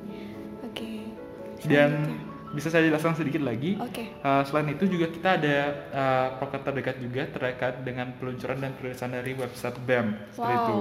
[0.68, 0.92] Oke.
[1.64, 2.20] Dan
[2.52, 3.80] bisa saya jelaskan sedikit lagi.
[3.80, 4.12] Oke.
[4.12, 4.24] Okay.
[4.24, 9.16] Uh, selain itu juga kita ada uh, program terdekat juga terkait dengan peluncuran dan penulisan
[9.16, 10.68] dari website BEM seperti wow.
[10.68, 10.80] itu.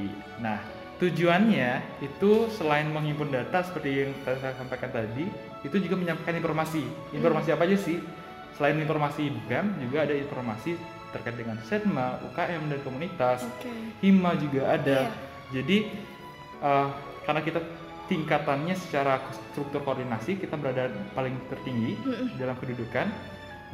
[0.45, 0.61] Nah,
[1.01, 5.25] tujuannya itu selain menghimpun data seperti yang saya sampaikan tadi,
[5.64, 6.85] itu juga menyampaikan informasi.
[7.16, 7.57] Informasi hmm.
[7.57, 8.05] apa aja sih?
[8.53, 10.77] Selain informasi BEM juga ada informasi
[11.12, 13.70] terkait dengan setma, UKM dan komunitas, okay.
[14.01, 15.12] hima juga ada.
[15.12, 15.61] Yeah.
[15.61, 15.77] Jadi
[16.64, 16.88] uh,
[17.29, 17.61] karena kita
[18.11, 19.22] tingkatannya secara
[19.53, 23.07] struktur koordinasi kita berada paling tertinggi mm dalam kedudukan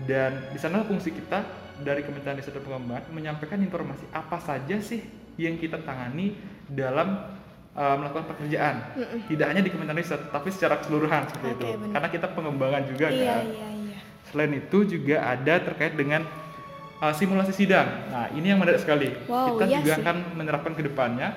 [0.07, 1.43] dan di sana fungsi kita
[1.83, 5.03] dari Kementerian Riset dan Pengembangan menyampaikan informasi apa saja sih
[5.39, 6.39] yang kita tangani
[6.71, 7.35] dalam
[7.75, 9.27] uh, melakukan pekerjaan -mm.
[9.27, 11.93] tidak hanya di Kementerian Riset tapi secara keseluruhan seperti okay, itu bener.
[11.99, 13.99] karena kita pengembangan juga iya, kan iya, iya.
[14.31, 16.23] selain itu juga ada terkait dengan
[17.03, 18.11] uh, simulasi sidang.
[18.11, 19.15] Nah, ini yang menarik sekali.
[19.27, 20.03] Wow, kita iya juga sih.
[20.03, 21.35] akan menerapkan ke depannya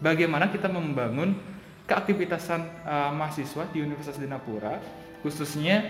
[0.00, 1.36] bagaimana kita membangun
[1.84, 4.78] keaktivitasan uh, mahasiswa di Universitas Dinapura
[5.20, 5.84] khususnya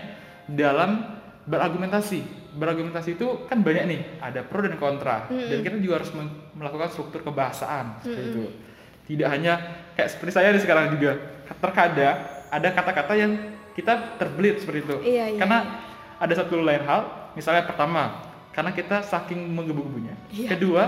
[0.49, 2.51] dalam berargumentasi.
[2.51, 5.31] Berargumentasi itu kan banyak nih, ada pro dan kontra.
[5.31, 5.47] -hmm.
[5.47, 6.11] Dan kita juga harus
[6.53, 8.31] melakukan struktur kebahasaan seperti -hmm.
[8.35, 8.43] itu.
[9.11, 9.53] Tidak hanya
[9.95, 11.15] kayak seperti saya di sekarang juga.
[11.47, 12.17] Terkadang
[12.51, 13.31] ada kata-kata yang
[13.71, 14.95] kita terbelit seperti itu.
[15.15, 15.39] Iya, iya.
[15.39, 15.59] Karena
[16.19, 20.15] ada satu lain hal, misalnya pertama, karena kita saking menggebu-gebunya.
[20.31, 20.49] Iya.
[20.55, 20.83] Kedua,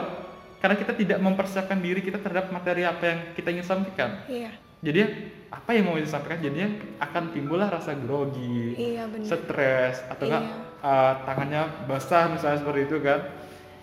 [0.60, 4.24] karena kita tidak mempersiapkan diri kita terhadap materi apa yang kita ingin sampaikan.
[4.28, 4.52] Iya.
[4.84, 5.00] Jadi
[5.48, 10.44] apa yang mau disampaikan jadinya akan timbullah rasa grogi, iya, stres atau enggak
[10.84, 13.20] uh, tangannya basah misalnya seperti itu kan.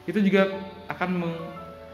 [0.04, 0.42] Itu juga
[0.92, 1.10] akan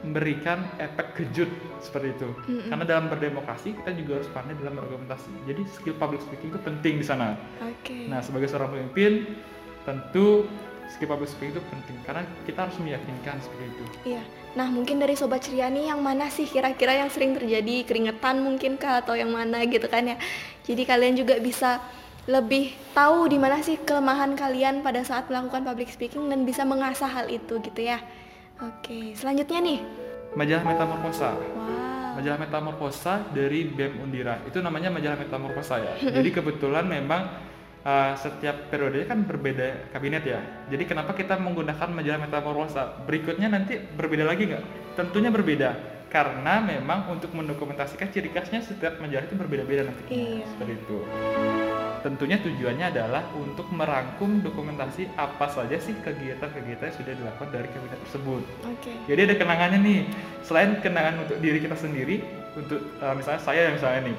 [0.03, 2.29] memberikan efek kejut seperti itu.
[2.31, 2.68] Mm -hmm.
[2.75, 5.31] Karena dalam berdemokrasi kita juga harus pandai dalam berargumentasi.
[5.46, 7.38] Jadi skill public speaking itu penting di sana.
[7.62, 8.11] Okay.
[8.11, 9.38] Nah, sebagai seorang pemimpin
[9.87, 10.51] tentu
[10.90, 13.85] skill public speaking itu penting karena kita harus meyakinkan seperti itu.
[14.14, 14.22] Iya.
[14.57, 18.81] Nah, mungkin dari sobat ceria nih yang mana sih kira-kira yang sering terjadi keringetan mungkin
[18.81, 20.16] kah atau yang mana gitu kan ya.
[20.64, 21.83] Jadi kalian juga bisa
[22.27, 27.07] lebih tahu di mana sih kelemahan kalian pada saat melakukan public speaking dan bisa mengasah
[27.07, 28.03] hal itu gitu ya.
[28.59, 29.79] Oke, selanjutnya nih.
[30.35, 31.31] Majalah Metamorfosa.
[31.37, 32.18] Wow.
[32.18, 34.40] Majalah Metamorfosa dari BEM Undira.
[34.49, 35.92] Itu namanya majalah Metamorfosa ya.
[36.16, 37.29] Jadi kebetulan memang
[37.87, 40.42] uh, setiap periode kan berbeda kabinet ya.
[40.66, 42.83] Jadi kenapa kita menggunakan majalah Metamorfosa?
[43.07, 44.64] Berikutnya nanti berbeda lagi nggak?
[44.99, 50.11] Tentunya berbeda karena memang untuk mendokumentasikan ciri khasnya setiap majalah itu berbeda-beda nantinya.
[50.11, 50.44] Iya.
[50.51, 50.99] Seperti itu.
[52.01, 57.99] Tentunya tujuannya adalah untuk merangkum dokumentasi apa saja sih kegiatan-kegiatan yang sudah dilakukan dari kabinet
[58.07, 58.42] tersebut.
[58.62, 58.92] Oke.
[59.11, 60.01] Jadi ada kenangannya nih.
[60.46, 62.22] Selain kenangan untuk diri kita sendiri,
[62.55, 64.16] untuk uh, misalnya saya misalnya nih,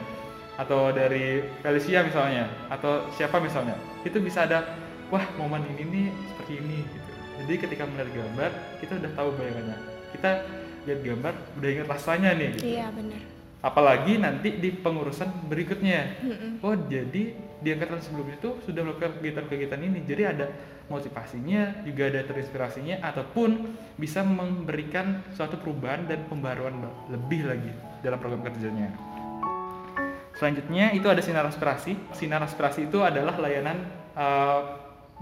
[0.58, 4.65] atau dari Felicia misalnya, atau siapa misalnya, itu bisa ada,
[5.13, 7.12] wah momen ini nih seperti ini gitu.
[7.46, 9.78] Jadi ketika melihat gambar, kita udah tahu bayangannya.
[10.17, 10.30] Kita
[10.89, 12.50] lihat gambar, udah ingat rasanya nih.
[12.58, 12.65] Gitu.
[12.74, 13.22] Iya, benar.
[13.62, 16.17] Apalagi nanti di pengurusan berikutnya.
[16.22, 16.52] Mm-mm.
[16.65, 20.00] Oh jadi di angkatan sebelumnya itu sudah melakukan kegiatan-kegiatan ini.
[20.06, 20.46] Jadi ada
[20.88, 26.80] motivasinya, juga ada terinspirasinya, ataupun bisa memberikan suatu perubahan dan pembaruan
[27.12, 28.93] lebih lagi dalam program kerjanya.
[30.38, 31.97] Selanjutnya itu ada sinar aspirasi.
[32.13, 33.78] Sinar aspirasi itu adalah layanan
[34.13, 34.62] eh,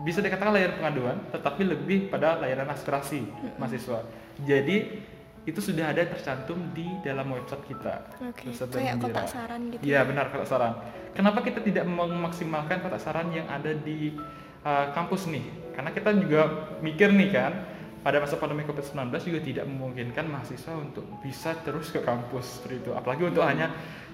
[0.04, 3.23] bisa dikatakan layanan pengaduan, tetapi lebih pada layanan aspirasi
[3.56, 4.04] mahasiswa.
[4.43, 5.08] Jadi
[5.45, 8.01] itu sudah ada tercantum di dalam website kita.
[8.17, 8.49] Oke.
[8.49, 9.82] Website Kayak kotak saran gitu.
[9.86, 10.73] Iya benar kotak saran.
[11.13, 14.17] Kenapa kita tidak memaksimalkan kotak saran yang ada di
[14.65, 15.45] uh, kampus nih?
[15.78, 17.54] Karena kita juga mikir nih kan,
[18.01, 22.91] pada masa pandemi COVID-19 juga tidak memungkinkan mahasiswa untuk bisa terus ke kampus seperti itu.
[22.97, 23.69] Apalagi untuk hanya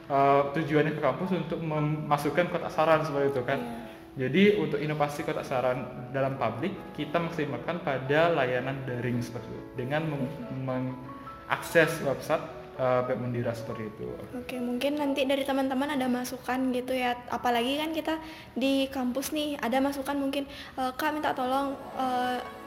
[0.07, 3.59] uh, tujuannya ke kampus untuk memasukkan kotak saran seperti itu kan.
[3.59, 3.89] Iya.
[4.11, 10.03] Jadi untuk inovasi kotak saran dalam publik kita maksimalkan pada layanan daring seperti itu dengan
[10.07, 10.35] meng-
[10.67, 12.43] mengakses website
[12.79, 14.07] uh, Beb Mendira seperti itu.
[14.35, 17.15] Oke, mungkin nanti dari teman-teman ada masukan gitu ya.
[17.31, 18.15] Apalagi kan kita
[18.55, 20.43] di kampus nih, ada masukan mungkin
[20.75, 22.05] e, Kak minta tolong e,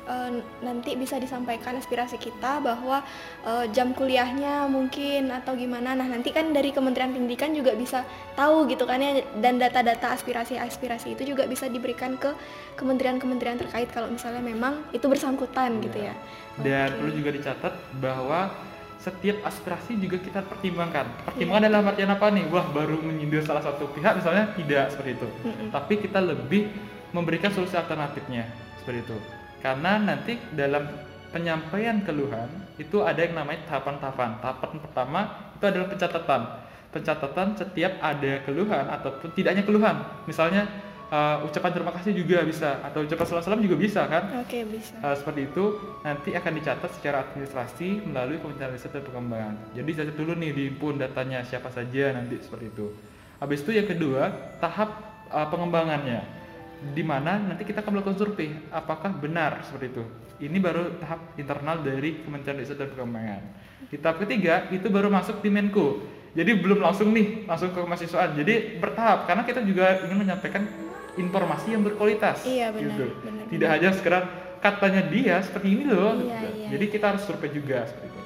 [0.04, 0.16] e,
[0.62, 3.02] nanti bisa disampaikan aspirasi kita bahwa
[3.44, 5.96] e, jam kuliahnya mungkin atau gimana.
[5.96, 8.04] Nah, nanti kan dari Kementerian Pendidikan juga bisa
[8.38, 12.30] tahu gitu kan ya dan data-data aspirasi-aspirasi itu juga bisa diberikan ke
[12.76, 16.14] kementerian-kementerian terkait kalau misalnya memang itu bersangkutan gitu ya.
[16.60, 16.98] Dan Oke.
[17.02, 18.54] perlu juga dicatat bahwa
[19.04, 21.04] setiap aspirasi juga kita pertimbangkan.
[21.28, 22.48] Pertimbangan dalam artian apa nih?
[22.48, 25.28] Wah, baru menyindir salah satu pihak misalnya tidak seperti itu.
[25.44, 25.68] Mm-mm.
[25.68, 26.72] Tapi kita lebih
[27.12, 28.48] memberikan solusi alternatifnya
[28.80, 29.16] seperti itu.
[29.64, 30.84] Karena nanti dalam
[31.32, 34.44] penyampaian keluhan itu ada yang namanya tahapan-tahapan.
[34.44, 35.20] Tahapan pertama
[35.56, 36.40] itu adalah pencatatan.
[36.92, 40.04] Pencatatan setiap ada keluhan ataupun tidaknya keluhan.
[40.28, 40.68] Misalnya
[41.08, 44.44] uh, ucapan terima kasih juga bisa atau ucapan salam-salam juga bisa kan?
[44.44, 44.94] Oke, bisa.
[45.00, 45.64] Hal seperti itu
[46.04, 49.54] nanti akan dicatat secara administrasi melalui Kementerian Riset dan Pengembangan.
[49.72, 52.92] Jadi catat dulu nih diimpun datanya siapa saja nanti seperti itu.
[53.42, 54.30] Habis itu yang kedua
[54.62, 56.22] tahap uh, pengembangannya,
[56.92, 60.04] di mana nanti kita akan melakukan survei apakah benar seperti itu.
[60.44, 63.42] Ini baru tahap internal dari Kementerian Riset dan Pengembangan.
[63.88, 66.02] Di tahap ketiga itu baru masuk di Menko.
[66.34, 68.34] Jadi belum langsung nih langsung ke mahasiswaan.
[68.34, 70.66] Jadi bertahap karena kita juga ingin menyampaikan
[71.14, 72.42] informasi yang berkualitas.
[72.42, 73.06] Iya, benar, gitu.
[73.22, 74.22] benar, Tidak hanya sekedar
[74.58, 76.18] katanya dia seperti ini loh.
[76.18, 76.46] Iya, gitu.
[76.58, 76.68] iya.
[76.74, 78.23] Jadi kita harus survei juga seperti itu.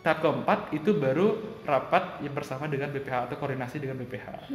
[0.00, 4.48] Tahap keempat itu baru rapat yang bersama dengan BPH atau koordinasi dengan BPH.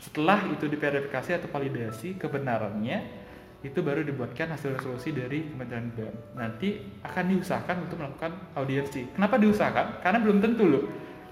[0.00, 3.26] Setelah itu diverifikasi atau validasi kebenarannya,
[3.60, 6.14] itu baru dibuatkan hasil resolusi dari Kementerian BEM.
[6.38, 9.12] Nanti akan diusahakan untuk melakukan audiensi.
[9.12, 10.00] Kenapa diusahakan?
[10.00, 10.84] Karena belum tentu loh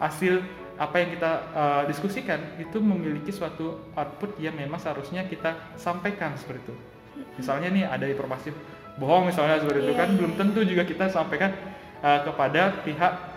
[0.03, 6.35] hasil apa yang kita uh, diskusikan itu memiliki suatu output yang memang seharusnya kita sampaikan
[6.35, 6.75] seperti itu.
[7.39, 8.51] Misalnya nih ada informasi
[8.99, 10.17] bohong misalnya seperti itu Iya, kan iya.
[10.19, 11.55] belum tentu juga kita sampaikan
[12.03, 13.34] uh, kepada pihak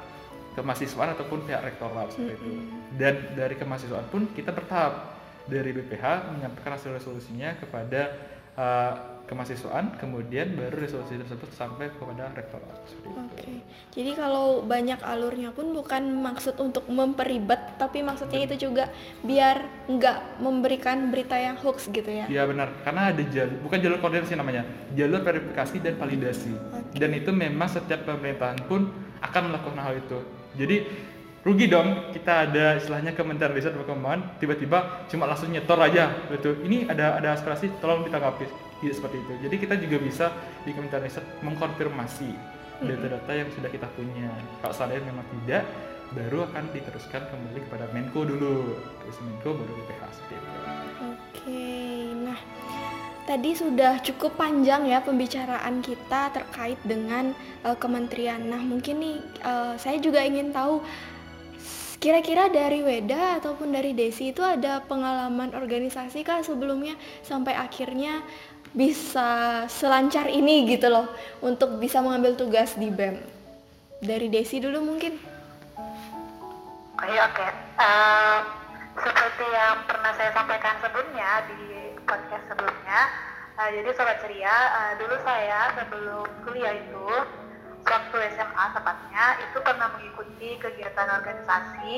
[0.57, 2.49] kemahasiswaan ataupun pihak rektorat seperti itu.
[2.49, 2.97] Mm-mm.
[2.97, 5.13] Dan dari kemahasiswaan pun kita bertahap
[5.45, 8.17] dari BPH menyampaikan hasil resolusinya kepada
[8.57, 8.93] uh,
[9.27, 13.11] kemahasiswaan, kemudian baru resolusi tersebut sampai kepada itu.
[13.11, 13.59] Oke,
[13.91, 18.87] jadi kalau banyak alurnya pun bukan maksud untuk memperibet, tapi maksudnya itu juga
[19.27, 22.25] biar nggak memberikan berita yang hoax gitu ya.
[22.31, 24.63] Iya benar, karena ada jalur, bukan jalur koordinasi namanya,
[24.95, 26.53] jalur verifikasi dan validasi.
[26.55, 26.95] Oke.
[26.95, 28.87] Dan itu memang setiap pemerintahan pun
[29.19, 30.19] akan melakukan hal itu.
[30.57, 30.77] Jadi
[31.45, 36.59] rugi dong kita ada istilahnya Kementerian Riset dan Pengembangan tiba-tiba cuma langsung nyetor aja gitu.
[36.65, 38.67] Ini ada ada aspirasi tolong ditanggapi.
[38.77, 39.33] Tidak seperti itu.
[39.47, 40.25] Jadi kita juga bisa
[40.65, 44.29] di Kementerian Riset mengkonfirmasi data-data yang sudah kita punya.
[44.61, 45.65] Kalau seandainya memang tidak,
[46.13, 48.77] baru akan diteruskan kembali kepada Menko dulu.
[49.01, 50.49] Terus Menko baru BPH seperti itu.
[50.97, 51.86] Oke, nah
[53.27, 57.35] tadi sudah cukup panjang ya pembicaraan kita terkait dengan
[57.67, 58.39] uh, kementerian.
[58.39, 60.79] Nah, mungkin nih uh, saya juga ingin tahu
[61.99, 68.23] kira-kira dari Weda ataupun dari Desi itu ada pengalaman organisasi kah sebelumnya sampai akhirnya
[68.71, 71.11] bisa selancar ini gitu loh
[71.43, 73.19] untuk bisa mengambil tugas di BEM.
[73.99, 75.19] Dari Desi dulu mungkin.
[76.97, 77.47] Oke, oke.
[77.77, 78.39] Uh,
[78.97, 82.99] seperti yang pernah saya sampaikan sebelumnya di podcast sebelumnya,
[83.59, 87.07] uh, jadi sobat ceria, uh, dulu saya sebelum kuliah itu,
[87.83, 91.93] waktu SMA tepatnya, itu pernah mengikuti kegiatan organisasi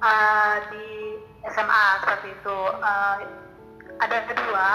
[0.00, 1.20] uh, di
[1.52, 2.58] SMA seperti itu.
[2.80, 3.16] Uh,
[4.02, 4.68] ada kedua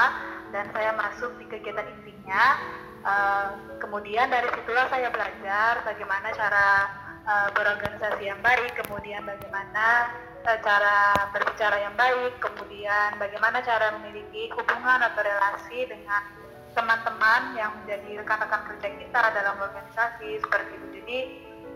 [0.55, 2.45] dan saya masuk di kegiatan intinya.
[2.99, 3.47] Uh,
[3.79, 10.13] kemudian dari situlah saya belajar bagaimana cara uh, berorganisasi yang baik, kemudian bagaimana
[10.45, 16.21] uh, cara berbicara yang baik, kemudian bagaimana cara memiliki hubungan atau relasi dengan
[16.77, 20.87] teman-teman yang menjadi rekan-rekan kerja kita dalam organisasi seperti itu.
[21.01, 21.19] Jadi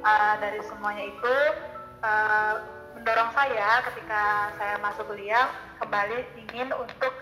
[0.05, 1.35] uh, dari semuanya itu
[2.99, 5.47] mendorong saya ketika saya masuk kuliah
[5.79, 7.15] kembali ingin untuk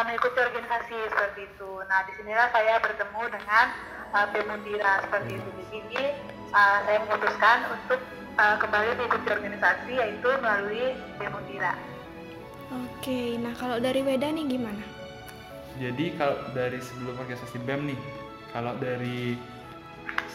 [0.00, 1.70] mengikuti organisasi seperti itu.
[1.84, 3.66] Nah di sinilah saya bertemu dengan
[4.16, 5.48] uh, Bemundira seperti itu.
[5.60, 6.04] Di sini
[6.52, 8.00] uh, saya memutuskan untuk
[8.36, 11.74] uh, kembali mengikuti organisasi yaitu melalui Bemundira.
[12.72, 14.80] Oke, nah kalau dari Weda nih gimana?
[15.76, 18.00] Jadi kalau dari sebelum organisasi BEM nih,
[18.52, 19.36] kalau dari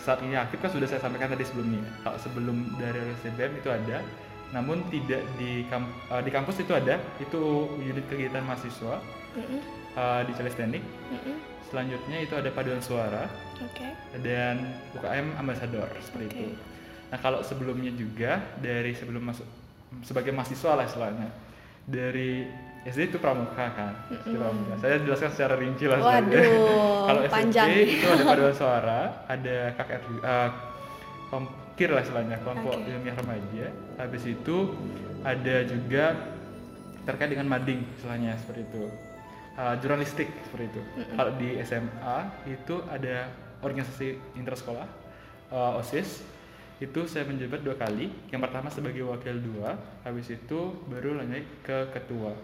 [0.06, 1.82] saat ini aktif kan sudah saya sampaikan tadi sebelumnya.
[2.06, 3.98] Kalau sebelum dari organisasi BEM itu ada,
[4.54, 9.02] namun tidak di kamp uh, di kampus itu ada, itu unit kegiatan mahasiswa
[9.38, 9.60] mm -hmm.
[9.98, 10.84] uh, di Celes Teknik.
[11.10, 11.36] Mm -hmm.
[11.68, 13.28] Selanjutnya itu ada paduan suara,
[13.66, 13.92] okay.
[14.22, 16.38] dan UKM Ambassador seperti okay.
[16.38, 16.46] itu.
[17.08, 19.48] Nah kalau sebelumnya juga dari sebelum masuk
[20.04, 21.30] sebagai mahasiswa lah istilahnya
[21.88, 22.44] dari
[22.88, 24.36] SD itu pramuka kan mm-hmm.
[24.36, 24.74] pramuka.
[24.80, 26.00] saya jelaskan secara rinci lah
[27.08, 30.50] kalau SMP itu ada paduan suara ada KKR uh,
[31.32, 32.92] kompir lah istilahnya kelompok okay.
[32.96, 33.66] ilmiah remaja
[34.00, 34.76] habis itu
[35.24, 36.06] ada juga
[37.08, 38.84] terkait dengan mading istilahnya seperti itu
[39.56, 41.16] uh, jurnalistik seperti itu mm-hmm.
[41.16, 42.18] kalau di SMA
[42.52, 44.88] itu ada organisasi intersekolah
[45.52, 46.24] uh, osis
[46.78, 48.10] itu saya menjabat dua kali.
[48.30, 52.38] Yang pertama sebagai wakil dua habis itu baru lanjut ke ketua.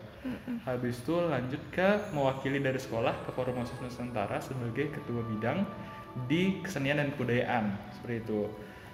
[0.64, 5.68] Habis itu lanjut ke mewakili dari sekolah ke forum osis nusantara sebagai ketua bidang
[6.32, 7.66] di kesenian dan kebudayaan.
[7.94, 8.42] Seperti itu.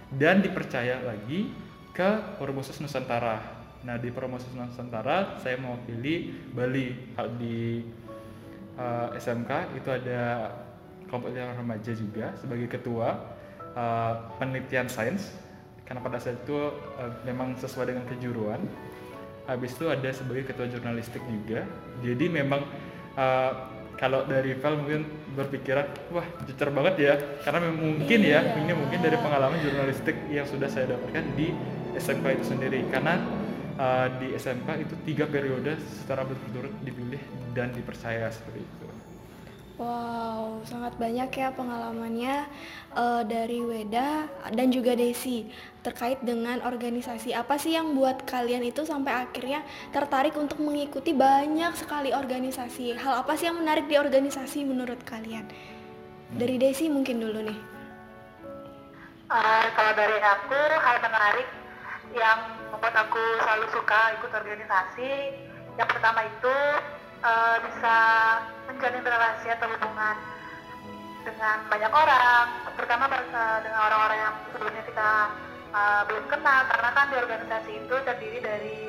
[0.10, 1.54] Dan dipercaya lagi
[1.94, 3.40] ke forum osis nusantara.
[3.86, 7.16] Nah di forum osis nusantara saya mewakili Bali.
[7.40, 7.86] Di
[8.76, 10.52] uh, eh, SMK itu ada
[11.10, 13.18] kelompok remaja juga sebagai ketua
[13.74, 15.34] uh, penelitian sains.
[15.84, 18.62] Karena pada saat itu uh, memang sesuai dengan kejuruan.
[19.50, 21.66] Habis itu ada sebagai ketua jurnalistik juga.
[22.06, 22.62] Jadi memang
[23.18, 23.52] uh,
[23.98, 27.14] kalau dari Val mungkin berpikiran wah jecer banget ya.
[27.42, 28.56] Karena mungkin ya iya.
[28.62, 31.50] ini mungkin dari pengalaman jurnalistik yang sudah saya dapatkan di
[31.98, 32.86] SMK itu sendiri.
[32.94, 33.18] Karena
[33.82, 37.22] uh, di SMK itu tiga periode secara berturut-turut dipilih
[37.58, 38.89] dan dipercaya seperti itu.
[39.80, 42.52] Wow, sangat banyak ya pengalamannya
[43.00, 45.48] uh, dari Weda dan juga Desi
[45.88, 47.32] terkait dengan organisasi.
[47.32, 49.64] Apa sih yang buat kalian itu sampai akhirnya
[49.96, 53.00] tertarik untuk mengikuti banyak sekali organisasi?
[53.00, 55.48] Hal apa sih yang menarik di organisasi menurut kalian?
[56.36, 57.60] Dari Desi mungkin dulu nih.
[59.32, 61.48] Uh, kalau dari aku, hal menarik
[62.20, 62.40] yang
[62.76, 65.12] membuat aku selalu suka ikut organisasi,
[65.80, 66.56] yang pertama itu
[67.24, 67.98] uh, bisa
[68.70, 70.16] menjalin relasi atau hubungan
[71.24, 72.46] dengan banyak orang,
[72.80, 75.12] terutama uh, dengan orang-orang yang sebelumnya kita
[75.76, 78.80] uh, belum kenal, karena kan di organisasi itu terdiri dari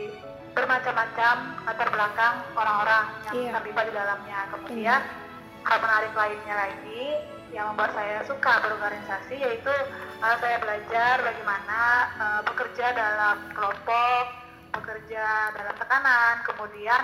[0.51, 3.53] bermacam-macam latar belakang orang-orang yang yeah.
[3.59, 4.39] terlibat di dalamnya.
[4.51, 5.67] Kemudian yeah.
[5.67, 7.05] hal menarik lainnya lagi
[7.51, 9.75] yang membuat saya suka berorganisasi yaitu
[10.23, 11.81] uh, saya belajar bagaimana
[12.19, 14.25] uh, bekerja dalam kelompok,
[14.71, 17.03] bekerja dalam tekanan, kemudian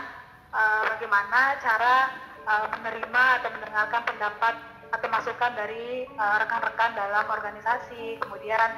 [0.56, 2.10] uh, bagaimana cara
[2.48, 4.54] uh, menerima atau mendengarkan pendapat
[4.86, 8.70] atau masukan dari eh, rekan-rekan uh, dalam organisasi, kemudian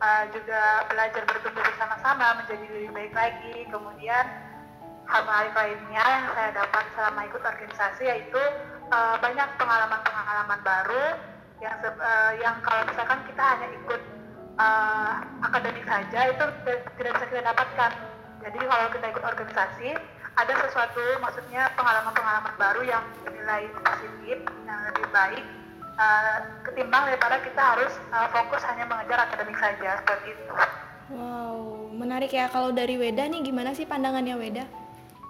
[0.00, 4.24] uh, juga belajar bertumbuh bersama-sama menjadi lebih baik lagi, kemudian
[5.04, 8.42] hal-hal lainnya yang saya dapat selama ikut organisasi yaitu
[8.88, 11.06] uh, banyak pengalaman-pengalaman baru
[11.60, 14.02] yang uh, yang kalau misalkan kita hanya ikut
[14.56, 15.12] uh,
[15.44, 16.44] akademik saja itu
[16.96, 17.92] tidak bisa kita dapatkan.
[18.40, 19.88] Jadi kalau kita ikut organisasi
[20.38, 25.44] ada sesuatu maksudnya pengalaman-pengalaman baru yang dinilai positif yang lebih baik
[26.00, 30.44] uh, ketimbang daripada kita harus uh, fokus hanya mengejar akademik saja seperti itu.
[31.10, 32.46] Wow, menarik ya.
[32.48, 34.64] Kalau dari Weda nih gimana sih pandangannya Weda?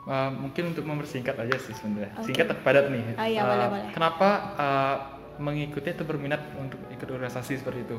[0.04, 2.12] Uh, mungkin untuk mempersingkat aja sih sebenarnya.
[2.20, 2.32] Oke.
[2.32, 3.02] Singkat tapi padat nih.
[3.16, 3.88] Ah, iya, Uh, boleh, boleh.
[3.92, 4.96] Kenapa uh,
[5.40, 7.98] mengikuti atau berminat untuk ikut organisasi seperti itu?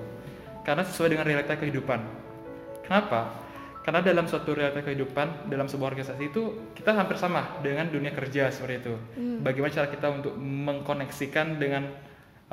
[0.61, 1.99] Karena sesuai dengan realita kehidupan.
[2.85, 3.33] Kenapa?
[3.81, 8.53] Karena dalam suatu realita kehidupan, dalam sebuah organisasi itu kita hampir sama dengan dunia kerja
[8.53, 8.93] seperti itu.
[9.17, 9.41] Hmm.
[9.41, 11.89] Bagaimana cara kita untuk mengkoneksikan dengan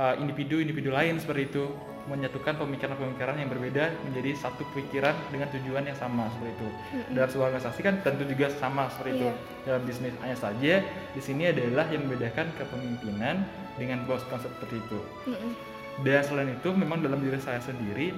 [0.01, 1.69] uh, individu-individu lain seperti itu,
[2.09, 6.69] menyatukan pemikiran-pemikiran yang berbeda menjadi satu pikiran dengan tujuan yang sama seperti itu.
[7.13, 9.29] Dalam sebuah organisasi kan tentu juga sama seperti itu.
[9.29, 9.37] Iya.
[9.69, 10.75] Dalam bisnis hanya saja
[11.13, 13.45] di sini adalah yang membedakan kepemimpinan
[13.77, 15.01] dengan bos konsep seperti itu.
[15.29, 15.53] Mm-mm.
[16.01, 18.17] Dan selain itu memang dalam diri saya sendiri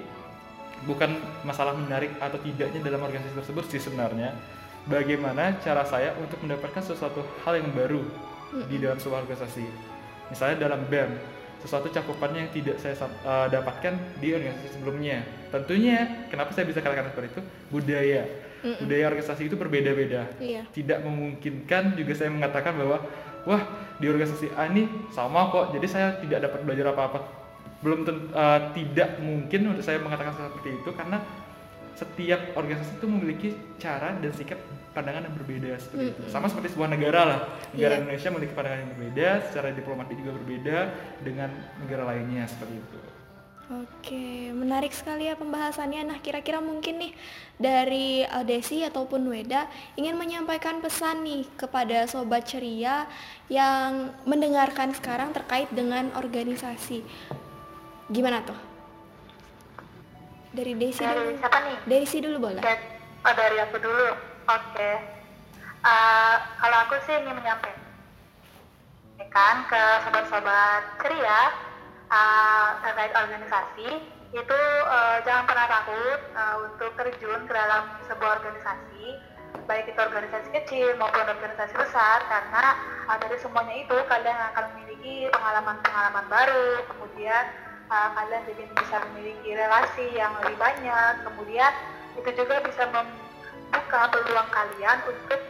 [0.85, 1.11] bukan
[1.45, 4.33] masalah menarik atau tidaknya dalam organisasi tersebut sih sebenarnya.
[4.89, 8.01] Bagaimana cara saya untuk mendapatkan sesuatu hal yang baru
[8.67, 9.63] di dalam sebuah organisasi.
[10.33, 11.11] Misalnya dalam BEM,
[11.61, 15.21] sesuatu cakupannya yang tidak saya eh, dapatkan di organisasi sebelumnya.
[15.53, 17.43] Tentunya kenapa saya bisa katakan seperti itu?
[17.69, 18.25] Budaya.
[18.61, 20.69] Budaya organisasi itu berbeda-beda Iya.
[20.77, 23.01] tidak memungkinkan juga saya mengatakan bahwa
[23.49, 23.63] wah
[23.97, 27.40] di organisasi A ini sama kok jadi saya tidak dapat belajar apa-apa
[27.81, 31.19] belum eh, tidak mungkin untuk saya mengatakan seperti itu karena
[31.97, 34.57] setiap organisasi itu memiliki cara dan sikap
[34.97, 37.41] pandangan yang berbeda seperti itu sama seperti sebuah negara lah
[37.77, 38.01] negara Iya.
[38.01, 40.77] Indonesia memiliki pandangan yang berbeda secara diplomatik juga berbeda
[41.21, 41.51] dengan
[41.85, 42.99] negara lainnya seperti itu
[43.71, 46.03] Oke, menarik sekali ya pembahasannya.
[46.03, 47.15] Nah, kira-kira mungkin nih
[47.55, 53.07] dari uh, Desi ataupun Weda ingin menyampaikan pesan nih kepada sobat ceria
[53.47, 57.07] yang mendengarkan sekarang terkait dengan organisasi.
[58.11, 58.59] Gimana tuh?
[60.51, 61.39] Dari Desi Dari dulu.
[61.39, 61.77] siapa nih?
[61.87, 62.63] Desi dulu boleh.
[63.23, 64.09] Oh dari aku dulu.
[64.51, 64.91] Oke.
[65.81, 67.79] Eh, kalau aku sih ingin menyampaikan
[69.71, 71.55] ke sobat-sobat ceria
[72.11, 73.89] eh, terkait organisasi
[74.31, 79.07] itu eh, jangan pernah takut eh, untuk terjun ke dalam sebuah organisasi
[79.71, 82.75] baik itu organisasi kecil maupun organisasi besar karena
[83.19, 87.45] dari semuanya itu kalian akan memiliki pengalaman-pengalaman baru kemudian
[87.91, 91.13] kalian jadi bisa memiliki relasi yang lebih banyak.
[91.27, 91.73] Kemudian
[92.15, 95.41] itu juga bisa membuka peluang kalian untuk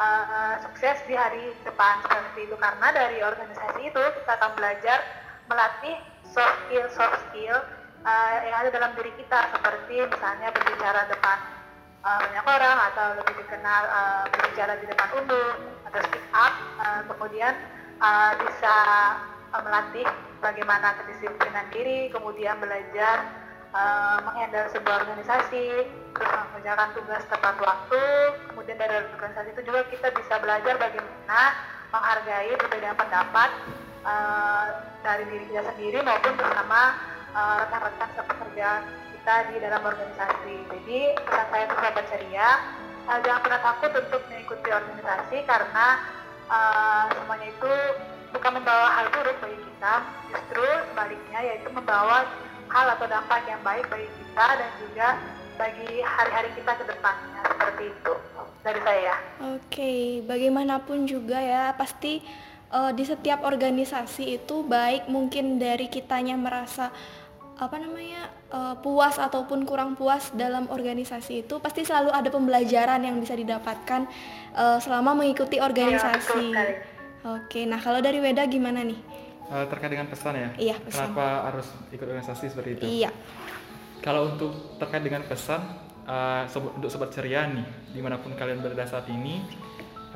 [0.00, 2.00] uh, sukses di hari depan.
[2.08, 2.56] Seperti itu.
[2.56, 4.98] Karena dari organisasi itu kita akan belajar
[5.52, 7.56] melatih soft skill soft skill
[8.08, 9.52] uh, yang ada dalam diri kita.
[9.52, 11.38] Seperti misalnya berbicara depan
[12.04, 15.56] uh, banyak orang atau lebih dikenal uh, berbicara di depan umum
[15.88, 17.54] atau speak up uh, kemudian
[18.00, 18.76] uh, bisa
[19.52, 20.06] uh, melatih
[20.40, 23.16] bagaimana kedisiplinan diri kemudian belajar
[23.74, 25.66] uh, menghandle sebuah organisasi
[26.10, 28.02] terus mengerjakan tugas tepat waktu
[28.50, 31.40] kemudian dari organisasi itu juga kita bisa belajar bagaimana
[31.90, 33.50] menghargai perbedaan pendapat
[34.06, 34.66] uh,
[35.02, 36.80] dari diri kita sendiri maupun bersama
[37.34, 38.68] uh, rekan-rekan sepekerja
[39.20, 40.54] kita di dalam organisasi.
[40.70, 42.48] Jadi pesan saya untuk sahabat ceria,
[43.10, 45.86] uh, jangan pernah takut untuk mengikuti organisasi karena
[46.48, 47.72] uh, semuanya itu
[48.30, 49.94] bukan membawa hal buruk bagi kita,
[50.30, 52.26] justru sebaliknya yaitu membawa
[52.70, 55.08] hal atau dampak yang baik bagi kita dan juga
[55.58, 58.12] bagi hari-hari kita ke depannya seperti itu
[58.64, 59.14] dari saya.
[59.58, 59.92] Oke,
[60.24, 62.24] bagaimanapun juga ya, pasti
[62.72, 66.88] eh, di setiap organisasi itu baik mungkin dari kitanya merasa
[67.60, 73.20] apa namanya eh, puas ataupun kurang puas dalam organisasi itu pasti selalu ada pembelajaran yang
[73.20, 74.08] bisa didapatkan
[74.56, 76.56] eh, selama mengikuti organisasi.
[76.56, 76.89] sekali.
[77.20, 78.96] Oke, nah kalau dari Weda gimana nih?
[79.50, 81.10] Eh, terkait dengan pesan ya Iya, pesan.
[81.10, 83.10] kenapa harus ikut organisasi seperti itu Iya.
[84.00, 85.60] Kalau untuk terkait dengan pesan
[86.08, 89.44] uh, sob- untuk sobat ceria nih, di mana pun kalian berada saat ini,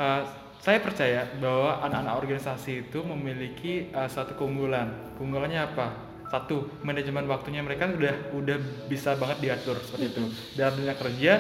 [0.01, 0.25] uh,
[0.57, 4.89] saya percaya bahwa anak-anak organisasi itu memiliki uh, suatu keunggulan.
[5.21, 5.87] Keunggulannya apa?
[6.33, 8.57] Satu, manajemen waktunya mereka udah udah
[8.89, 10.25] bisa banget diatur seperti itu.
[10.57, 11.33] Dalam dunia kerja,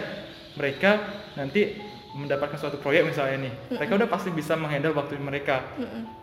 [0.54, 0.90] mereka
[1.40, 1.80] nanti
[2.14, 5.66] mendapatkan suatu proyek misalnya nih, mereka udah pasti bisa menghandle waktu mereka.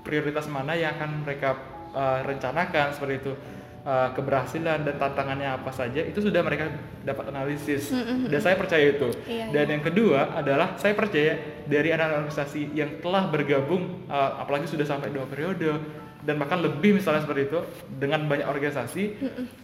[0.01, 1.59] Prioritas mana yang akan mereka
[1.91, 3.33] uh, rencanakan seperti itu.
[3.81, 6.69] Uh, keberhasilan dan tantangannya apa saja itu sudah mereka
[7.01, 7.89] dapat analisis.
[8.29, 9.09] Dan saya percaya itu.
[9.25, 14.69] Iya, dan yang kedua adalah saya percaya dari anak-anak organisasi yang telah bergabung uh, apalagi
[14.69, 15.81] sudah sampai dua periode
[16.21, 17.59] dan bahkan lebih misalnya seperti itu
[17.97, 19.17] dengan banyak organisasi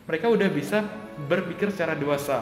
[0.10, 0.82] mereka udah bisa
[1.30, 2.42] berpikir secara dewasa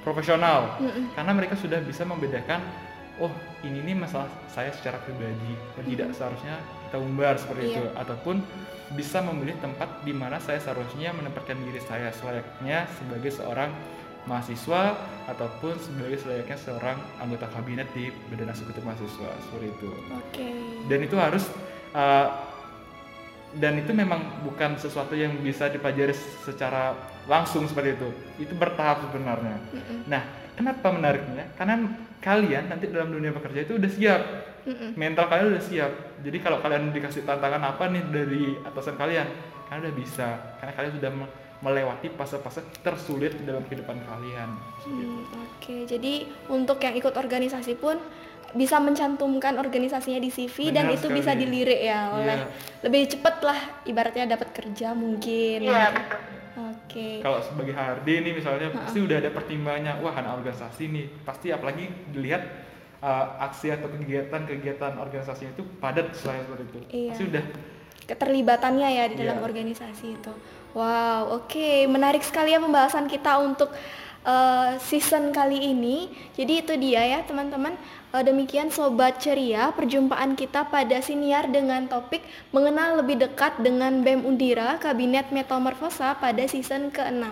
[0.00, 0.80] profesional.
[1.12, 2.64] Karena mereka sudah bisa membedakan
[3.20, 5.52] oh ini nih masalah saya secara pribadi.
[5.76, 6.56] Dan tidak seharusnya
[6.88, 7.74] kita umbar seperti Iya.
[7.76, 7.84] itu.
[7.96, 8.36] Ataupun
[8.92, 13.72] bisa memilih tempat di mana saya seharusnya menempatkan diri saya selayaknya sebagai seorang
[14.22, 14.94] mahasiswa
[15.26, 19.30] ataupun sebagai selayaknya seorang anggota kabinet di badan eksekutif mahasiswa.
[19.48, 19.88] Seperti itu.
[20.14, 20.48] Oke.
[20.86, 21.44] dan itu harus
[21.92, 22.28] uh,
[23.52, 26.96] dan itu memang bukan sesuatu yang bisa dipelajari secara
[27.28, 28.08] langsung seperti itu.
[28.40, 29.56] Itu bertahap sebenarnya.
[30.08, 30.22] Nah
[30.56, 31.52] kenapa menariknya?
[31.58, 31.84] Karena
[32.22, 34.22] kalian nanti dalam dunia bekerja itu udah siap
[34.62, 34.94] Mm-mm.
[34.94, 39.26] mental kalian udah siap jadi kalau kalian dikasih tantangan apa nih dari atasan kalian
[39.66, 44.50] kalian udah bisa karena kalian sudah me- melewati fase-fase tersulit dalam kehidupan kalian
[44.82, 45.22] Hmm,
[45.56, 47.94] Oke, jadi untuk yang ikut organisasi pun
[48.52, 51.18] bisa mencantumkan organisasinya di CV dan Benar itu sekali.
[51.18, 52.46] bisa dilirik ya oleh Iya.
[52.82, 55.62] lebih cepet lah ibaratnya dapat kerja mungkin.
[55.62, 56.18] Iya betul.
[56.92, 57.24] Oke.
[57.24, 61.88] kalau sebagai HRD ini misalnya pasti udah ada pertimbangannya wah anak organisasi nih pasti apalagi
[62.12, 62.42] dilihat
[63.00, 67.08] uh, aksi atau kegiatan-kegiatan organisasinya itu padat selain seperti itu Iya.
[67.10, 67.44] pasti udah
[68.02, 69.46] keterlibatannya ya di dalam Iya.
[69.46, 70.32] organisasi itu.
[70.72, 73.68] Wow, oke, menarik sekali ya pembahasan kita untuk
[74.24, 76.08] uh, season kali ini.
[76.32, 77.76] Jadi itu dia ya teman-teman.
[78.12, 82.20] Uh, demikian sobat ceria perjumpaan kita pada siniar dengan topik
[82.52, 87.24] mengenal lebih dekat dengan BEM Undira Kabinet Metamorfosa pada season ke-6.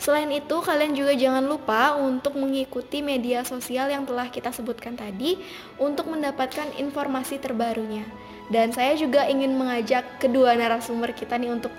[0.00, 5.36] Selain itu, kalian juga jangan lupa untuk mengikuti media sosial yang telah kita sebutkan tadi
[5.76, 8.08] untuk mendapatkan informasi terbarunya.
[8.48, 11.70] Dan saya juga ingin mengajak kedua narasumber kita nih untuk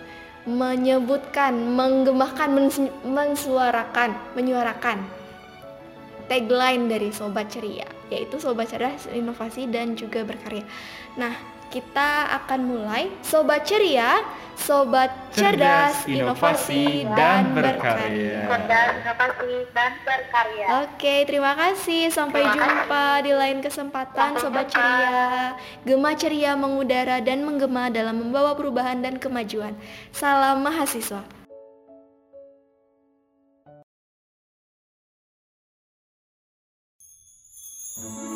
[0.45, 5.05] menyebutkan, menggemahkan, mens- mensuarakan, menyuarakan
[6.31, 10.63] tagline dari Sobat Ceria, yaitu Sobat Cerdas, Inovasi dan juga Berkarya.
[11.19, 11.35] Nah,
[11.71, 14.19] kita akan mulai Sobat Ceria,
[14.59, 18.43] Sobat Cerdas, Inovasi dan Berkarya.
[18.51, 20.67] Cerdas, inovasi dan berkarya.
[20.83, 22.11] Oke, terima kasih.
[22.11, 24.83] Sampai Terima jumpa di lain kesempatan Sampai Sobat jumpa.
[24.83, 25.27] Ceria.
[25.87, 29.71] Gema ceria mengudara dan menggema dalam membawa perubahan dan kemajuan.
[30.11, 31.23] Salam mahasiswa.
[38.01, 38.30] Thank